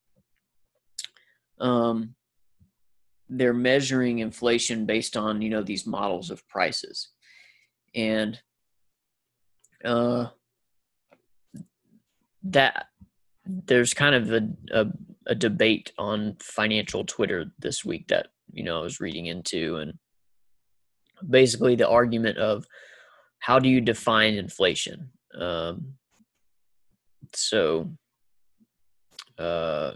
um, 1.60 2.15
they're 3.28 3.54
measuring 3.54 4.20
inflation 4.20 4.86
based 4.86 5.16
on 5.16 5.42
you 5.42 5.50
know 5.50 5.62
these 5.62 5.86
models 5.86 6.30
of 6.30 6.46
prices. 6.48 7.08
And 7.94 8.40
uh, 9.84 10.26
that 12.44 12.86
there's 13.44 13.94
kind 13.94 14.14
of 14.14 14.32
a, 14.32 14.48
a, 14.72 14.86
a 15.26 15.34
debate 15.34 15.92
on 15.98 16.36
financial 16.40 17.04
twitter 17.04 17.46
this 17.58 17.84
week 17.84 18.08
that 18.08 18.28
you 18.52 18.64
know 18.64 18.78
i 18.78 18.82
was 18.82 19.00
reading 19.00 19.26
into. 19.26 19.76
And 19.76 19.94
basically 21.28 21.76
the 21.76 21.88
argument 21.88 22.38
of 22.38 22.66
how 23.38 23.58
do 23.58 23.68
you 23.68 23.80
define 23.80 24.34
inflation? 24.34 25.10
Um, 25.38 25.94
so 27.32 27.90
uh, 29.38 29.92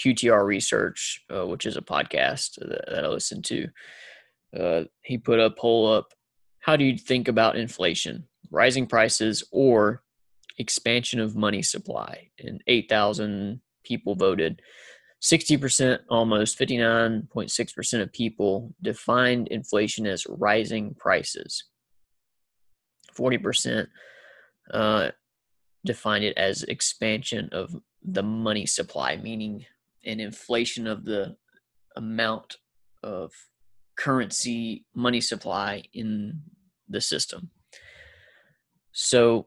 QTR 0.00 0.44
Research, 0.44 1.24
uh, 1.34 1.46
which 1.46 1.66
is 1.66 1.76
a 1.76 1.82
podcast 1.82 2.58
that, 2.60 3.04
I 3.04 3.08
listen 3.08 3.42
to, 3.42 3.68
uh, 4.58 4.84
he 5.02 5.18
put 5.18 5.38
a 5.38 5.50
poll 5.50 5.92
up. 5.92 6.12
How 6.60 6.76
do 6.76 6.84
you 6.84 6.96
think 6.96 7.28
about 7.28 7.56
inflation, 7.56 8.26
rising 8.50 8.86
prices, 8.86 9.44
or 9.52 10.02
expansion 10.58 11.20
of 11.20 11.36
money 11.36 11.62
supply? 11.62 12.30
And 12.38 12.62
8,000 12.66 13.60
people 13.84 14.14
voted. 14.14 14.60
60%, 15.22 16.00
almost 16.08 16.58
59.6% 16.58 18.00
of 18.00 18.12
people 18.12 18.74
defined 18.80 19.48
inflation 19.48 20.06
as 20.06 20.26
rising 20.26 20.94
prices. 20.94 21.64
40% 23.18 23.86
uh, 24.72 25.10
defined 25.84 26.24
it 26.24 26.38
as 26.38 26.62
expansion 26.62 27.50
of 27.52 27.76
the 28.02 28.22
money 28.22 28.64
supply, 28.64 29.16
meaning 29.16 29.66
an 30.04 30.20
inflation 30.20 30.86
of 30.86 31.04
the 31.04 31.36
amount 31.96 32.56
of 33.02 33.32
currency 33.96 34.84
money 34.94 35.20
supply 35.20 35.82
in 35.92 36.42
the 36.88 37.00
system. 37.00 37.50
So 38.92 39.46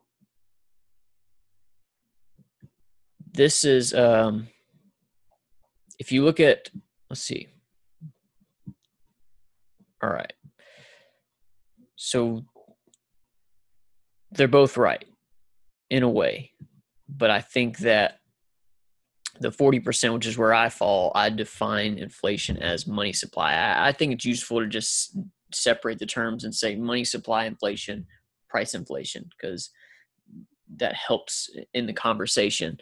this 3.32 3.64
is 3.66 3.94
um, 3.94 4.48
if 6.00 6.12
you 6.12 6.24
look 6.24 6.40
at 6.40 6.70
let's 7.10 7.22
see. 7.22 7.48
All 10.02 10.10
right. 10.10 10.34
So 11.96 12.44
they're 14.32 14.48
both 14.48 14.78
right 14.78 15.06
in 15.90 16.04
a 16.04 16.10
way, 16.10 16.52
but 17.08 17.30
I 17.30 17.40
think 17.40 17.80
that 17.80 18.20
the 19.44 19.50
40%, 19.50 20.14
which 20.14 20.26
is 20.26 20.38
where 20.38 20.54
I 20.54 20.70
fall, 20.70 21.12
I 21.14 21.30
define 21.30 21.98
inflation 21.98 22.58
as 22.58 22.88
money 22.88 23.14
supply. 23.14 23.54
I, 23.54 23.90
I, 23.90 23.92
think 23.92 24.14
it's 24.14 24.26
useful 24.26 24.60
to 24.60 24.68
just 24.68 25.16
separate 25.54 26.00
the 26.00 26.06
terms 26.06 26.44
and 26.44 26.56
say 26.56 26.76
money 26.76 27.04
supply 27.04 27.46
inflation, 27.46 28.08
price 28.50 28.74
inflation, 28.74 29.30
because 29.30 29.70
that 30.78 30.96
helps 30.96 31.50
in 31.74 31.86
the 31.86 31.94
conversation. 31.94 32.78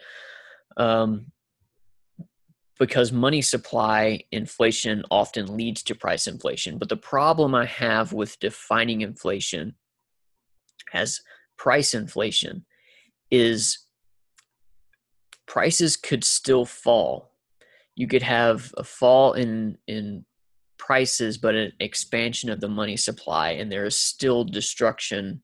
Um, 0.77 1.31
because 2.79 3.11
money 3.11 3.41
supply 3.41 4.21
inflation 4.31 5.03
often 5.11 5.55
leads 5.55 5.83
to 5.83 5.93
price 5.93 6.25
inflation. 6.25 6.79
But 6.79 6.89
the 6.89 6.97
problem 6.97 7.53
I 7.53 7.65
have 7.65 8.11
with 8.13 8.39
defining 8.39 9.01
inflation 9.01 9.75
as 10.93 11.21
price 11.57 11.93
inflation 11.93 12.65
is 13.29 13.85
prices 15.51 15.97
could 15.97 16.23
still 16.23 16.63
fall. 16.63 17.33
You 17.95 18.07
could 18.07 18.23
have 18.23 18.73
a 18.77 18.85
fall 18.85 19.33
in 19.33 19.77
in 19.85 20.25
prices, 20.77 21.37
but 21.37 21.55
an 21.55 21.73
expansion 21.81 22.49
of 22.49 22.61
the 22.61 22.69
money 22.69 22.95
supply, 22.95 23.49
and 23.51 23.69
there 23.69 23.83
is 23.83 23.97
still 23.97 24.45
destruction 24.45 25.43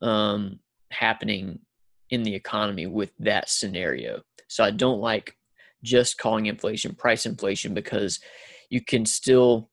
um, 0.00 0.60
happening 0.90 1.58
in 2.08 2.22
the 2.22 2.34
economy 2.34 2.86
with 2.86 3.12
that 3.18 3.50
scenario. 3.50 4.22
So 4.48 4.64
I 4.64 4.70
don't 4.70 5.00
like 5.00 5.36
just 5.82 6.16
calling 6.16 6.46
inflation 6.46 6.94
price 6.94 7.26
inflation 7.26 7.74
because 7.74 8.20
you 8.70 8.80
can 8.82 9.04
still, 9.04 9.68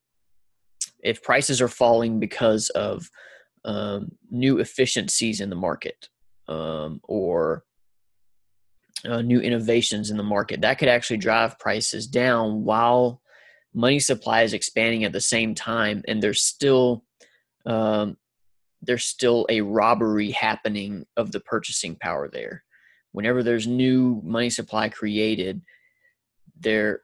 if 1.02 1.24
prices 1.24 1.62
are 1.62 1.70
falling 1.70 2.20
because 2.20 2.70
of 2.72 3.10
um, 3.64 4.10
new 4.30 4.60
efficiencies 4.60 5.40
in 5.40 5.50
the 5.50 5.56
market 5.56 6.10
um, 6.50 7.00
or 7.04 7.64
uh, 9.04 9.22
new 9.22 9.40
innovations 9.40 10.10
in 10.10 10.18
the 10.18 10.24
market 10.24 10.62
that 10.62 10.78
could 10.78 10.88
actually 10.88 11.18
drive 11.18 11.60
prices 11.60 12.08
down 12.08 12.64
while 12.64 13.22
money 13.74 14.00
supply 14.00 14.44
is 14.44 14.54
expanding 14.54 15.04
at 15.04 15.12
the 15.12 15.22
same 15.22 15.54
time 15.54 16.02
and 16.08 16.24
there's 16.24 16.42
still 16.42 17.04
um, 17.66 18.18
there's 18.82 19.06
still 19.06 19.46
a 19.50 19.62
robbery 19.62 20.32
happening 20.32 21.06
of 21.18 21.32
the 21.32 21.40
purchasing 21.40 21.96
power 21.96 22.30
there. 22.30 22.64
Whenever 23.12 23.44
there's 23.44 23.68
new 23.68 24.22
money 24.24 24.50
supply 24.50 24.90
created 24.90 25.62
there 26.60 27.02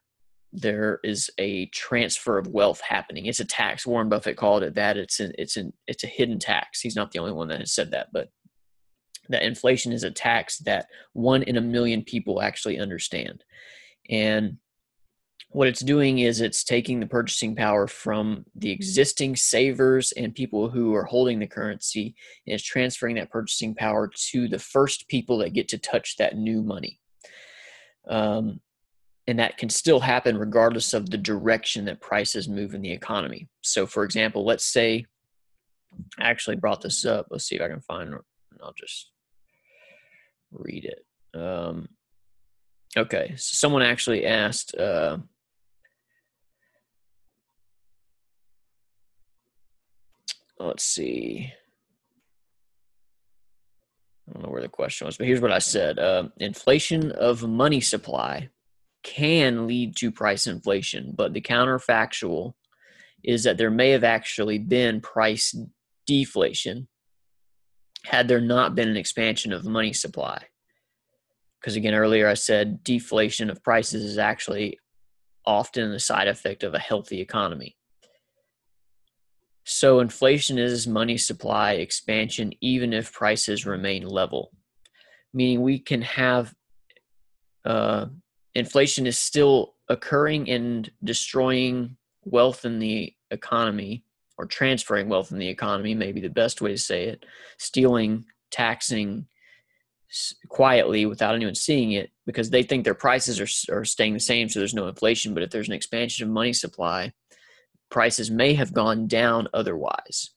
there 0.54 1.00
is 1.04 1.30
a 1.38 1.68
transfer 1.68 2.38
of 2.38 2.48
wealth 2.48 2.82
happening. 2.82 3.26
It's 3.26 3.40
a 3.40 3.46
tax 3.46 3.88
warren 3.88 4.10
buffett 4.10 4.36
called 4.36 4.64
it 4.64 4.76
that. 4.76 4.98
It's 4.98 5.20
an 5.20 5.32
it's 5.38 5.56
an 5.58 5.74
it's 5.88 6.04
a 6.04 6.08
hidden 6.08 6.40
tax. 6.40 6.82
He's 6.82 6.96
not 6.96 7.12
the 7.12 7.20
only 7.20 7.32
one 7.32 7.48
that 7.50 7.60
has 7.60 7.74
said 7.74 7.92
that 7.92 8.10
but 8.12 8.30
that 9.30 9.44
inflation 9.44 9.92
is 9.92 10.04
a 10.04 10.12
tax 10.12 10.58
that 10.60 10.88
one 11.14 11.44
in 11.44 11.58
a 11.58 11.62
million 11.62 12.04
people 12.04 12.42
actually 12.42 12.80
understand. 12.80 13.44
And 14.10 14.58
what 15.50 15.68
it's 15.68 15.82
doing 15.82 16.20
is 16.20 16.40
it's 16.40 16.64
taking 16.64 17.00
the 17.00 17.06
purchasing 17.06 17.56
power 17.56 17.88
from 17.88 18.46
the 18.56 18.72
existing 18.72 19.36
savers 19.36 20.14
and 20.14 20.34
people 20.34 20.70
who 20.70 20.96
are 20.96 21.04
holding 21.04 21.40
the 21.40 21.48
currency 21.48 22.16
and 22.48 22.54
it's 22.54 22.64
transferring 22.64 23.16
that 23.16 23.32
purchasing 23.32 23.76
power 23.76 24.10
to 24.30 24.48
the 24.48 24.60
first 24.60 25.08
people 25.10 25.38
that 25.40 25.54
get 25.54 25.68
to 25.70 25.78
touch 25.78 26.16
that 26.18 26.38
new 26.38 26.64
money. 26.64 27.00
Um, 28.08 28.62
and 29.28 29.40
that 29.40 29.58
can 29.58 29.70
still 29.70 30.00
happen 30.00 30.38
regardless 30.38 30.94
of 30.94 31.10
the 31.10 31.18
direction 31.18 31.86
that 31.86 32.02
prices 32.02 32.50
move 32.50 32.74
in 32.74 32.82
the 32.82 32.92
economy. 32.92 33.50
So, 33.62 33.86
for 33.86 34.04
example, 34.04 34.46
let's 34.46 34.66
say 34.66 35.06
I 36.18 36.30
actually 36.30 36.56
brought 36.56 36.82
this 36.82 37.06
up. 37.06 37.28
Let's 37.30 37.46
see 37.46 37.56
if 37.56 37.62
I 37.62 37.68
can 37.68 37.82
find. 37.82 38.16
I'll 38.62 38.74
just 38.74 39.12
read 40.52 40.86
it. 40.86 41.40
Um, 41.40 41.90
okay, 42.98 43.34
so 43.38 43.56
someone 43.56 43.82
actually 43.82 44.26
asked. 44.26 44.76
Uh, 44.76 45.18
let's 50.60 50.84
see. 50.84 51.52
I 54.30 54.34
don't 54.34 54.44
know 54.44 54.50
where 54.50 54.62
the 54.62 54.70
question 54.70 55.06
was, 55.06 55.18
but 55.18 55.28
here's 55.28 55.42
what 55.42 55.52
I 55.52 55.60
said: 55.60 56.00
uh, 56.00 56.30
Inflation 56.38 57.12
of 57.12 57.48
money 57.48 57.82
supply 57.82 58.50
can 59.04 59.66
lead 59.68 59.96
to 59.98 60.12
price 60.12 60.46
inflation, 60.48 61.14
but 61.16 61.34
the 61.34 61.42
counterfactual 61.42 62.54
is 63.24 63.44
that 63.44 63.58
there 63.58 63.72
may 63.72 63.90
have 63.92 64.04
actually 64.04 64.60
been 64.60 65.02
price 65.02 65.56
deflation 66.06 66.88
had 68.06 68.28
there 68.28 68.42
not 68.42 68.76
been 68.76 68.90
an 68.90 68.98
expansion 68.98 69.54
of 69.54 69.66
money 69.66 69.94
supply. 69.94 70.44
Because 71.60 71.76
again, 71.76 71.94
earlier 71.94 72.28
I 72.28 72.34
said 72.34 72.84
deflation 72.84 73.50
of 73.50 73.64
prices 73.64 74.04
is 74.04 74.18
actually 74.18 74.80
often 75.46 75.92
a 75.92 76.00
side 76.00 76.28
effect 76.28 76.64
of 76.64 76.74
a 76.74 76.80
healthy 76.80 77.22
economy. 77.22 77.78
So 79.64 80.00
inflation 80.00 80.58
is 80.58 80.88
money 80.88 81.18
supply 81.18 81.74
expansion 81.74 82.52
even 82.62 82.94
if 82.94 83.14
prices 83.14 83.66
remain 83.66 84.08
level, 84.08 84.52
meaning 85.34 85.62
we 85.62 85.78
can 85.80 86.02
have 86.02 86.54
uh, 87.64 88.08
inflation 88.56 89.06
is 89.06 89.20
still 89.20 89.76
occurring 89.88 90.50
and 90.50 90.90
destroying 91.04 91.98
wealth 92.24 92.66
in 92.66 92.80
the 92.80 93.14
economy 93.30 94.04
or 94.42 94.48
transferring 94.48 95.08
wealth 95.08 95.32
in 95.32 95.38
the 95.38 95.48
economy, 95.48 95.94
maybe 95.94 96.20
the 96.20 96.28
best 96.28 96.62
way 96.62 96.72
to 96.72 96.78
say 96.78 97.04
it, 97.04 97.24
stealing, 97.60 98.26
taxing 98.50 99.28
quietly 100.50 101.06
without 101.06 101.36
anyone 101.36 101.54
seeing 101.54 101.92
it 101.92 102.10
because 102.26 102.50
they 102.50 102.64
think 102.64 102.84
their 102.84 102.96
prices 102.96 103.40
are, 103.40 103.78
are 103.78 103.86
staying 103.86 104.16
the 104.16 104.20
same, 104.20 104.50
so 104.50 104.58
there's 104.58 104.74
no 104.74 104.88
inflation. 104.88 105.36
But 105.36 105.44
if 105.44 105.52
there's 105.52 105.68
an 105.68 105.76
expansion 105.76 106.28
of 106.28 106.34
money 106.34 106.54
supply, 106.54 107.14
prices 107.92 108.32
may 108.32 108.56
have 108.56 108.74
gone 108.74 109.06
down 109.06 109.48
otherwise. 109.54 110.32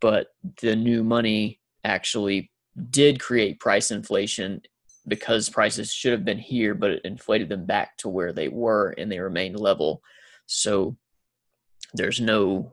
But 0.00 0.28
the 0.62 0.74
new 0.74 1.04
money 1.04 1.60
actually 1.84 2.50
did 2.88 3.20
create 3.20 3.60
price 3.60 3.90
inflation 3.90 4.62
because 5.06 5.50
prices 5.50 5.92
should 5.92 6.12
have 6.12 6.24
been 6.24 6.38
here, 6.38 6.74
but 6.74 6.92
it 6.92 7.02
inflated 7.04 7.50
them 7.50 7.66
back 7.66 7.98
to 7.98 8.08
where 8.08 8.32
they 8.32 8.48
were 8.48 8.94
and 8.96 9.12
they 9.12 9.18
remained 9.18 9.60
level. 9.60 10.00
So 10.46 10.96
there's 11.92 12.22
no 12.22 12.72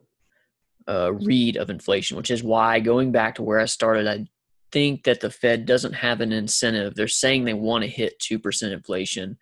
uh, 0.88 1.13
read 1.13 1.58
of 1.58 1.69
inflation, 1.69 2.17
which 2.17 2.32
is 2.32 2.43
why 2.43 2.80
going 2.80 3.12
back 3.12 3.36
to 3.36 3.43
where 3.43 3.60
I 3.60 3.65
started, 3.65 4.08
I 4.08 4.26
think 4.71 5.04
that 5.04 5.21
the 5.21 5.30
Fed 5.30 5.65
doesn't 5.65 5.93
have 5.93 6.21
an 6.21 6.32
incentive. 6.32 6.95
They're 6.95 7.08
saying 7.08 7.45
they 7.45 7.54
want 7.54 7.84
to 7.84 7.89
hit 7.89 8.19
2% 8.19 8.71
inflation. 8.71 9.38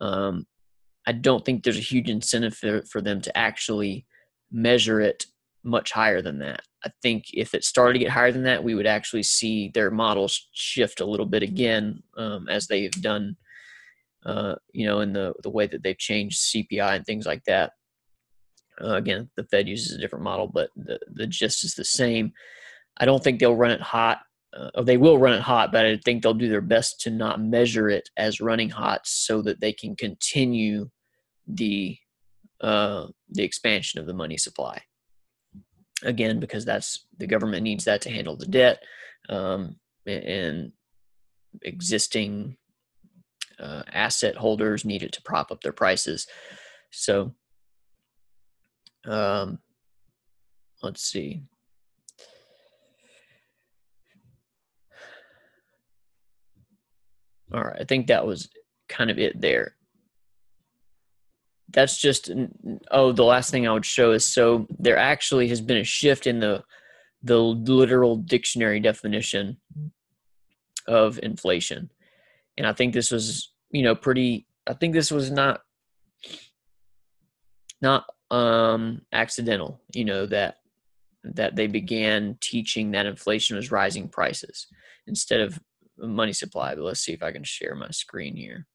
Um, 0.00 0.46
I 1.06 1.12
don't 1.12 1.44
think 1.44 1.62
there's 1.62 1.78
a 1.78 1.80
huge 1.80 2.08
incentive 2.08 2.56
for, 2.56 2.82
for 2.82 3.00
them 3.00 3.20
to 3.22 3.36
actually 3.36 4.06
measure 4.50 5.00
it 5.00 5.26
much 5.62 5.92
higher 5.92 6.22
than 6.22 6.38
that. 6.38 6.62
I 6.84 6.90
think 7.02 7.26
if 7.34 7.54
it 7.54 7.64
started 7.64 7.94
to 7.94 7.98
get 7.98 8.10
higher 8.10 8.32
than 8.32 8.44
that, 8.44 8.64
we 8.64 8.74
would 8.74 8.86
actually 8.86 9.22
see 9.22 9.70
their 9.74 9.90
models 9.90 10.48
shift 10.52 11.00
a 11.00 11.06
little 11.06 11.26
bit 11.26 11.42
again, 11.42 12.02
um, 12.16 12.48
as 12.48 12.66
they've 12.66 12.90
done, 12.90 13.36
uh, 14.24 14.54
you 14.72 14.86
know, 14.86 15.00
in 15.00 15.12
the 15.12 15.34
the 15.42 15.50
way 15.50 15.66
that 15.66 15.82
they've 15.82 15.98
changed 15.98 16.38
CPI 16.38 16.96
and 16.96 17.04
things 17.04 17.26
like 17.26 17.44
that. 17.44 17.72
Uh, 18.82 18.94
again, 18.94 19.30
the 19.36 19.44
Fed 19.44 19.68
uses 19.68 19.94
a 19.94 19.98
different 19.98 20.24
model, 20.24 20.48
but 20.48 20.70
the 20.76 20.98
the 21.12 21.26
gist 21.26 21.64
is 21.64 21.74
the 21.74 21.84
same. 21.84 22.32
I 22.98 23.04
don't 23.04 23.22
think 23.22 23.38
they'll 23.38 23.56
run 23.56 23.70
it 23.70 23.80
hot. 23.80 24.20
Uh, 24.56 24.82
they 24.82 24.96
will 24.96 25.18
run 25.18 25.34
it 25.34 25.42
hot, 25.42 25.70
but 25.70 25.86
I 25.86 25.96
think 26.04 26.22
they'll 26.22 26.34
do 26.34 26.48
their 26.48 26.60
best 26.60 27.00
to 27.02 27.10
not 27.10 27.40
measure 27.40 27.88
it 27.88 28.08
as 28.16 28.40
running 28.40 28.70
hot, 28.70 29.02
so 29.04 29.42
that 29.42 29.60
they 29.60 29.72
can 29.72 29.94
continue 29.96 30.90
the 31.46 31.96
uh, 32.60 33.06
the 33.30 33.42
expansion 33.42 34.00
of 34.00 34.06
the 34.06 34.14
money 34.14 34.36
supply 34.36 34.82
again 36.02 36.40
because 36.40 36.64
that's 36.64 37.06
the 37.18 37.26
government 37.26 37.62
needs 37.62 37.84
that 37.84 38.00
to 38.02 38.10
handle 38.10 38.36
the 38.36 38.46
debt 38.46 38.82
um, 39.28 39.76
and 40.06 40.72
existing 41.62 42.56
uh, 43.58 43.82
asset 43.92 44.36
holders 44.36 44.84
need 44.84 45.02
it 45.02 45.12
to 45.12 45.22
prop 45.22 45.50
up 45.50 45.60
their 45.62 45.72
prices 45.72 46.26
so 46.90 47.34
um, 49.06 49.58
let's 50.82 51.02
see. 51.02 51.42
All 57.52 57.62
right 57.62 57.80
i 57.80 57.84
think 57.84 58.06
that 58.06 58.24
was 58.24 58.48
kind 58.88 59.10
of 59.10 59.18
it 59.18 59.40
there. 59.40 59.76
That's 61.72 62.00
just 62.00 62.30
oh 62.90 63.12
the 63.12 63.24
last 63.24 63.50
thing 63.50 63.66
i 63.66 63.72
would 63.72 63.86
show 63.86 64.10
is 64.10 64.24
so 64.24 64.66
there 64.78 64.98
actually 64.98 65.48
has 65.48 65.60
been 65.60 65.78
a 65.78 65.84
shift 65.84 66.26
in 66.26 66.40
the 66.40 66.64
the 67.22 67.38
literal 67.38 68.16
dictionary 68.16 68.80
definition 68.80 69.58
of 70.86 71.20
inflation. 71.22 71.90
And 72.58 72.66
i 72.66 72.72
think 72.72 72.92
this 72.92 73.10
was 73.10 73.52
you 73.70 73.82
know 73.82 73.94
pretty 73.94 74.46
i 74.66 74.74
think 74.74 74.94
this 74.94 75.10
was 75.12 75.30
not 75.30 75.60
not 77.80 78.04
um 78.30 79.02
accidental 79.12 79.80
you 79.92 80.04
know 80.04 80.26
that 80.26 80.56
that 81.24 81.56
they 81.56 81.66
began 81.66 82.36
teaching 82.40 82.92
that 82.92 83.06
inflation 83.06 83.56
was 83.56 83.70
rising 83.70 84.08
prices 84.08 84.66
instead 85.06 85.40
of 85.40 85.58
money 85.98 86.32
supply 86.32 86.74
but 86.74 86.84
let's 86.84 87.00
see 87.00 87.12
if 87.12 87.22
i 87.22 87.32
can 87.32 87.44
share 87.44 87.74
my 87.74 87.90
screen 87.90 88.36
here 88.36 88.66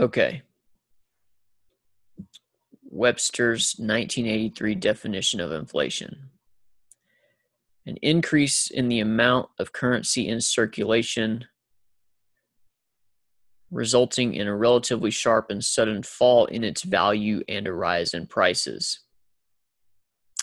Okay. 0.00 0.42
Webster's 2.84 3.74
1983 3.78 4.76
definition 4.76 5.40
of 5.40 5.50
inflation. 5.50 6.30
An 7.84 7.96
increase 7.96 8.70
in 8.70 8.88
the 8.88 9.00
amount 9.00 9.48
of 9.58 9.72
currency 9.72 10.28
in 10.28 10.40
circulation 10.40 11.46
resulting 13.70 14.34
in 14.34 14.46
a 14.46 14.56
relatively 14.56 15.10
sharp 15.10 15.50
and 15.50 15.64
sudden 15.64 16.02
fall 16.02 16.46
in 16.46 16.64
its 16.64 16.82
value 16.82 17.42
and 17.48 17.66
a 17.66 17.72
rise 17.72 18.14
in 18.14 18.26
prices. 18.26 19.00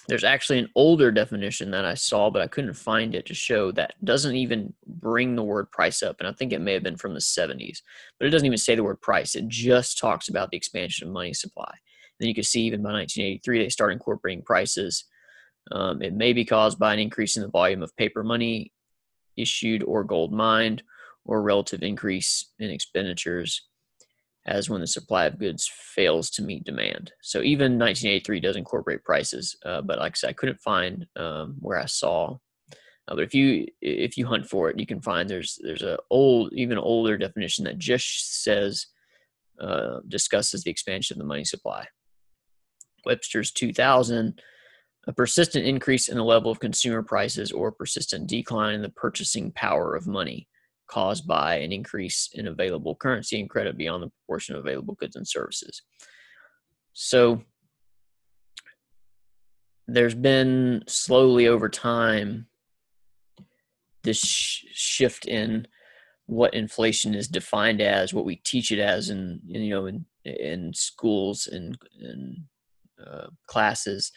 There's 0.08 0.24
actually 0.24 0.60
an 0.60 0.70
older 0.76 1.12
definition 1.12 1.72
that 1.72 1.86
I 1.86 1.96
saw, 1.96 2.30
but 2.30 2.44
I 2.44 2.48
couldn't 2.48 2.76
find 2.76 3.16
it 3.16 3.26
to 3.26 3.34
show 3.34 3.72
that 3.72 3.96
doesn't 4.04 4.36
even 4.36 4.72
bring 4.86 5.36
the 5.36 5.44
word 5.44 5.72
price 5.72 6.04
up. 6.04 6.18
And 6.20 6.28
I 6.28 6.32
think 6.32 6.54
it 6.54 6.62
may 6.62 6.74
have 6.74 6.84
been 6.84 6.98
from 6.98 7.16
the 7.16 7.20
70s, 7.20 7.80
but 8.20 8.28
it 8.28 8.30
doesn't 8.30 8.46
even 8.46 8.58
say 8.60 8.76
the 8.76 8.84
word 8.84 9.02
price. 9.02 9.34
It 9.34 9.48
just 9.48 9.98
talks 9.98 10.30
about 10.30 10.52
the 10.52 10.58
expansion 10.58 11.08
of 11.08 11.14
money 11.14 11.34
supply. 11.34 11.72
And 11.72 12.16
then 12.20 12.30
you 12.30 12.36
can 12.36 12.44
see 12.44 12.62
even 12.62 12.84
by 12.84 12.92
1983, 12.92 13.64
they 13.64 13.70
start 13.70 13.94
incorporating 13.94 14.44
prices. 14.44 15.06
Um, 15.72 16.04
it 16.04 16.14
may 16.14 16.34
be 16.34 16.46
caused 16.46 16.78
by 16.78 16.94
an 16.94 17.00
increase 17.00 17.36
in 17.36 17.42
the 17.42 17.50
volume 17.50 17.82
of 17.82 17.96
paper 17.98 18.24
money 18.24 18.72
issued 19.38 19.84
or 19.84 20.04
gold 20.04 20.32
mined, 20.32 20.84
or 21.26 21.42
relative 21.42 21.84
increase 21.84 22.52
in 22.60 22.70
expenditures 22.70 23.68
as 24.46 24.70
when 24.70 24.80
the 24.80 24.88
supply 24.88 25.26
of 25.26 25.40
goods 25.40 25.70
fails 25.74 26.30
to 26.30 26.44
meet 26.44 26.64
demand. 26.64 27.12
So 27.22 27.42
even 27.42 27.80
1983 27.80 28.40
does 28.40 28.56
incorporate 28.56 29.04
prices, 29.04 29.58
uh, 29.66 29.82
but 29.82 29.98
like 29.98 30.14
I 30.14 30.16
said, 30.16 30.30
I 30.30 30.34
couldn't 30.34 30.62
find 30.62 31.08
um, 31.16 31.56
where 31.60 31.80
I 31.80 31.86
saw. 31.86 32.38
Uh, 33.08 33.16
but 33.16 33.24
if 33.24 33.34
you 33.34 33.66
if 33.82 34.18
you 34.18 34.26
hunt 34.28 34.48
for 34.48 34.70
it, 34.70 34.80
you 34.80 34.86
can 34.86 35.02
find 35.02 35.30
there's 35.30 35.58
there's 35.64 35.82
a 35.82 35.98
old 36.10 36.54
even 36.54 36.78
older 36.78 37.18
definition 37.18 37.66
that 37.66 37.78
just 37.78 38.44
says 38.44 38.88
uh, 39.60 40.00
discusses 40.08 40.64
the 40.64 40.72
expansion 40.72 41.16
of 41.16 41.20
the 41.20 41.28
money 41.28 41.44
supply. 41.44 41.88
Webster's 43.06 43.52
2000 43.52 44.42
a 45.08 45.14
persistent 45.14 45.66
increase 45.66 46.08
in 46.08 46.18
the 46.18 46.24
level 46.24 46.50
of 46.50 46.60
consumer 46.60 47.04
prices 47.04 47.52
or 47.52 47.72
persistent 47.72 48.28
decline 48.28 48.74
in 48.74 48.82
the 48.82 48.90
purchasing 48.90 49.52
power 49.52 49.96
of 49.96 50.08
money 50.08 50.48
caused 50.88 51.28
by 51.28 51.56
an 51.56 51.72
increase 51.72 52.30
in 52.34 52.48
available 52.48 52.96
currency 52.96 53.40
and 53.40 53.50
credit 53.50 53.78
beyond 53.78 54.04
the 54.04 54.10
proportion 54.10 54.56
of 54.56 54.62
available 54.62 54.96
goods 54.96 55.16
and 55.16 55.28
services. 55.28 55.82
So 56.94 57.44
there's 59.88 60.16
been 60.16 60.84
slowly 60.88 61.48
over 61.48 61.70
time 61.70 62.48
this 64.04 64.20
sh- 64.20 64.66
shift 64.72 65.26
in 65.26 65.68
what 66.28 66.54
inflation 66.54 67.14
is 67.14 67.28
defined 67.28 67.82
as, 67.82 68.14
what 68.14 68.26
we 68.26 68.38
teach 68.38 68.72
it 68.72 68.80
as, 68.80 69.10
in, 69.10 69.42
in 69.50 69.62
you 69.62 69.76
know 69.76 69.86
in 69.86 70.06
in 70.24 70.74
schools 70.74 71.48
and 71.48 71.78
in, 72.00 72.46
uh, 73.06 73.28
classes. 73.48 74.12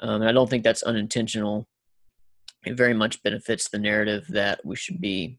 Um, 0.00 0.20
and 0.20 0.28
I 0.28 0.32
don't 0.32 0.50
think 0.50 0.64
that's 0.64 0.82
unintentional. 0.82 1.66
It 2.66 2.76
very 2.76 2.92
much 2.92 3.22
benefits 3.22 3.68
the 3.68 3.78
narrative 3.78 4.26
that 4.30 4.60
we 4.64 4.76
should 4.76 5.00
be 5.00 5.38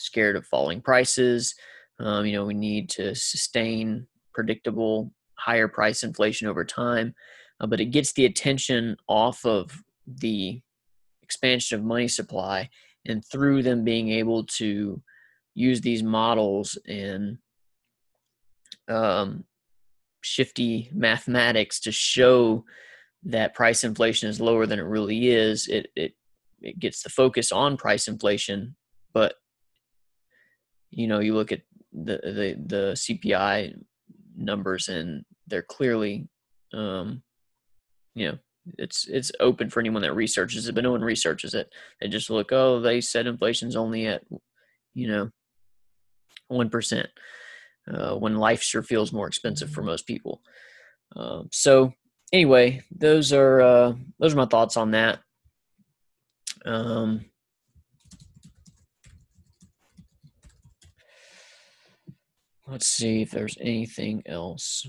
scared 0.00 0.36
of 0.36 0.46
falling 0.46 0.80
prices. 0.80 1.54
Um, 1.98 2.26
you 2.26 2.32
know, 2.32 2.46
we 2.46 2.54
need 2.54 2.88
to 2.90 3.14
sustain 3.14 4.06
predictable 4.32 5.12
higher 5.34 5.68
price 5.68 6.02
inflation 6.02 6.48
over 6.48 6.64
time, 6.64 7.14
uh, 7.60 7.66
but 7.66 7.80
it 7.80 7.86
gets 7.86 8.12
the 8.12 8.26
attention 8.26 8.96
off 9.08 9.44
of 9.44 9.82
the 10.06 10.60
expansion 11.22 11.78
of 11.78 11.84
money 11.84 12.08
supply 12.08 12.68
and 13.06 13.24
through 13.24 13.62
them 13.62 13.84
being 13.84 14.10
able 14.10 14.44
to 14.44 15.00
use 15.54 15.80
these 15.80 16.02
models 16.02 16.78
and 16.86 17.38
um, 18.88 19.44
shifty 20.22 20.90
mathematics 20.92 21.80
to 21.80 21.92
show 21.92 22.64
that 23.24 23.54
price 23.54 23.84
inflation 23.84 24.28
is 24.28 24.40
lower 24.40 24.66
than 24.66 24.78
it 24.78 24.84
really 24.84 25.28
is, 25.28 25.68
it 25.68 25.88
it 25.94 26.14
it 26.62 26.78
gets 26.78 27.02
the 27.02 27.10
focus 27.10 27.52
on 27.52 27.76
price 27.76 28.08
inflation, 28.08 28.76
but 29.12 29.34
you 30.90 31.06
know 31.06 31.20
you 31.20 31.34
look 31.34 31.52
at 31.52 31.62
the 31.92 32.18
the 32.22 32.56
the 32.66 32.92
CPI 32.94 33.76
numbers 34.36 34.88
and 34.88 35.24
they're 35.46 35.62
clearly 35.62 36.28
um, 36.72 37.22
you 38.14 38.28
know 38.28 38.38
it's 38.78 39.06
it's 39.08 39.32
open 39.40 39.70
for 39.70 39.80
anyone 39.80 40.02
that 40.02 40.14
researches 40.14 40.68
it, 40.68 40.74
but 40.74 40.84
no 40.84 40.92
one 40.92 41.02
researches 41.02 41.54
it. 41.54 41.72
They 42.00 42.08
just 42.08 42.30
look, 42.30 42.52
oh, 42.52 42.80
they 42.80 43.00
said 43.00 43.26
inflation's 43.26 43.76
only 43.76 44.06
at 44.06 44.22
you 44.94 45.08
know 45.08 45.30
one 46.48 46.70
percent. 46.70 47.08
Uh, 47.90 48.14
when 48.14 48.36
life 48.36 48.62
sure 48.62 48.82
feels 48.82 49.12
more 49.12 49.26
expensive 49.26 49.70
for 49.70 49.82
most 49.82 50.06
people. 50.06 50.42
Um, 51.16 51.48
so 51.50 51.92
anyway, 52.32 52.82
those 52.90 53.32
are 53.32 53.60
uh, 53.60 53.92
those 54.18 54.34
are 54.34 54.38
my 54.38 54.46
thoughts 54.46 54.76
on 54.76 54.92
that. 54.92 55.20
Um, 56.64 57.24
let's 62.70 62.86
see 62.86 63.20
if 63.22 63.32
there's 63.32 63.58
anything 63.60 64.22
else. 64.26 64.86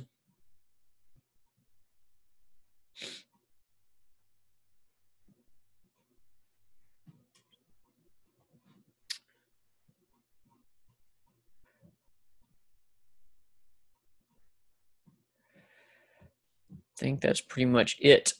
I 16.69 17.03
think 17.03 17.21
that's 17.21 17.41
pretty 17.41 17.65
much 17.65 17.97
it. 17.99 18.33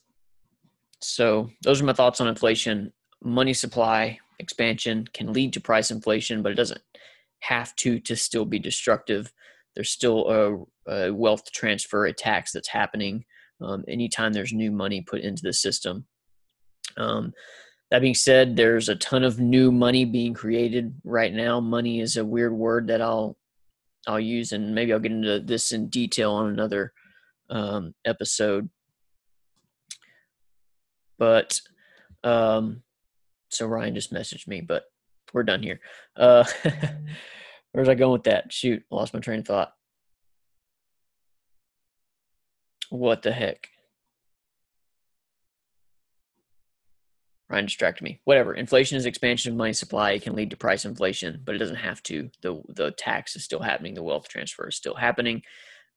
So, 0.99 1.49
those 1.63 1.81
are 1.81 1.85
my 1.85 1.93
thoughts 1.93 2.21
on 2.21 2.27
inflation. 2.27 2.93
Money 3.23 3.55
supply 3.55 4.19
expansion 4.37 5.07
can 5.13 5.33
lead 5.33 5.53
to 5.53 5.59
price 5.59 5.89
inflation, 5.89 6.43
but 6.43 6.51
it 6.51 6.55
doesn't 6.55 6.81
have 7.41 7.75
to 7.77 7.99
to 7.99 8.15
still 8.15 8.45
be 8.45 8.59
destructive. 8.59 9.31
There's 9.75 9.91
still 9.91 10.67
a, 10.87 10.91
a 10.91 11.13
wealth 11.13 11.51
transfer, 11.51 12.11
tax 12.11 12.51
that's 12.51 12.69
happening 12.69 13.25
um, 13.61 13.83
anytime 13.87 14.33
there's 14.33 14.53
new 14.53 14.71
money 14.71 15.01
put 15.01 15.21
into 15.21 15.43
the 15.43 15.53
system. 15.53 16.05
Um, 16.97 17.33
that 17.89 18.01
being 18.01 18.15
said, 18.15 18.55
there's 18.55 18.89
a 18.89 18.95
ton 18.95 19.23
of 19.23 19.39
new 19.39 19.71
money 19.71 20.05
being 20.05 20.33
created 20.33 20.95
right 21.03 21.33
now. 21.33 21.59
Money 21.59 21.99
is 21.99 22.17
a 22.17 22.25
weird 22.25 22.53
word 22.53 22.87
that 22.87 23.01
I'll 23.01 23.37
I'll 24.07 24.19
use, 24.19 24.51
and 24.51 24.73
maybe 24.73 24.93
I'll 24.93 24.99
get 24.99 25.11
into 25.11 25.39
this 25.39 25.71
in 25.71 25.89
detail 25.89 26.31
on 26.31 26.49
another 26.49 26.93
um, 27.49 27.93
episode. 28.05 28.69
But 31.19 31.59
um, 32.23 32.81
so 33.49 33.67
Ryan 33.67 33.93
just 33.93 34.13
messaged 34.13 34.47
me, 34.47 34.61
but 34.61 34.85
we're 35.33 35.43
done 35.43 35.63
here. 35.63 35.79
Uh, 36.15 36.43
where's 37.71 37.89
I 37.89 37.95
going 37.95 38.13
with 38.13 38.23
that? 38.23 38.51
Shoot, 38.51 38.83
lost 38.89 39.13
my 39.13 39.19
train 39.19 39.39
of 39.39 39.47
thought. 39.47 39.73
What 42.89 43.21
the 43.21 43.31
heck? 43.31 43.69
Ryan 47.49 47.65
distracted 47.65 48.03
me. 48.03 48.21
Whatever. 48.23 48.53
Inflation 48.53 48.97
is 48.97 49.05
expansion 49.05 49.51
of 49.51 49.57
money 49.57 49.73
supply. 49.73 50.11
It 50.11 50.21
can 50.21 50.35
lead 50.35 50.51
to 50.51 50.57
price 50.57 50.85
inflation, 50.85 51.41
but 51.43 51.53
it 51.53 51.57
doesn't 51.57 51.75
have 51.75 52.01
to. 52.03 52.29
The 52.41 52.61
the 52.69 52.91
tax 52.91 53.35
is 53.35 53.43
still 53.43 53.59
happening. 53.59 53.93
The 53.93 54.03
wealth 54.03 54.29
transfer 54.29 54.69
is 54.69 54.77
still 54.77 54.95
happening 54.95 55.41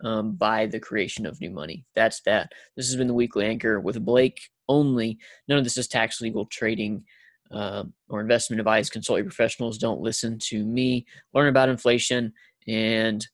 um, 0.02 0.32
by 0.32 0.66
the 0.66 0.80
creation 0.80 1.26
of 1.26 1.40
new 1.40 1.50
money. 1.50 1.84
That's 1.94 2.20
that. 2.22 2.52
This 2.76 2.88
has 2.88 2.96
been 2.96 3.06
the 3.06 3.14
weekly 3.14 3.46
anchor 3.46 3.78
with 3.78 4.04
Blake 4.04 4.40
only. 4.68 5.18
None 5.46 5.58
of 5.58 5.64
this 5.64 5.78
is 5.78 5.86
tax 5.86 6.20
legal 6.20 6.46
trading 6.46 7.04
uh, 7.54 7.84
or 8.08 8.20
investment 8.20 8.60
advice. 8.60 8.90
Consult 8.90 9.18
your 9.18 9.26
professionals. 9.26 9.78
Don't 9.78 10.00
listen 10.00 10.38
to 10.44 10.64
me. 10.64 11.06
Learn 11.32 11.48
about 11.48 11.68
inflation, 11.68 12.32
and 12.66 13.26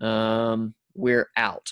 um, 0.00 0.74
we're 0.94 1.28
out. 1.36 1.70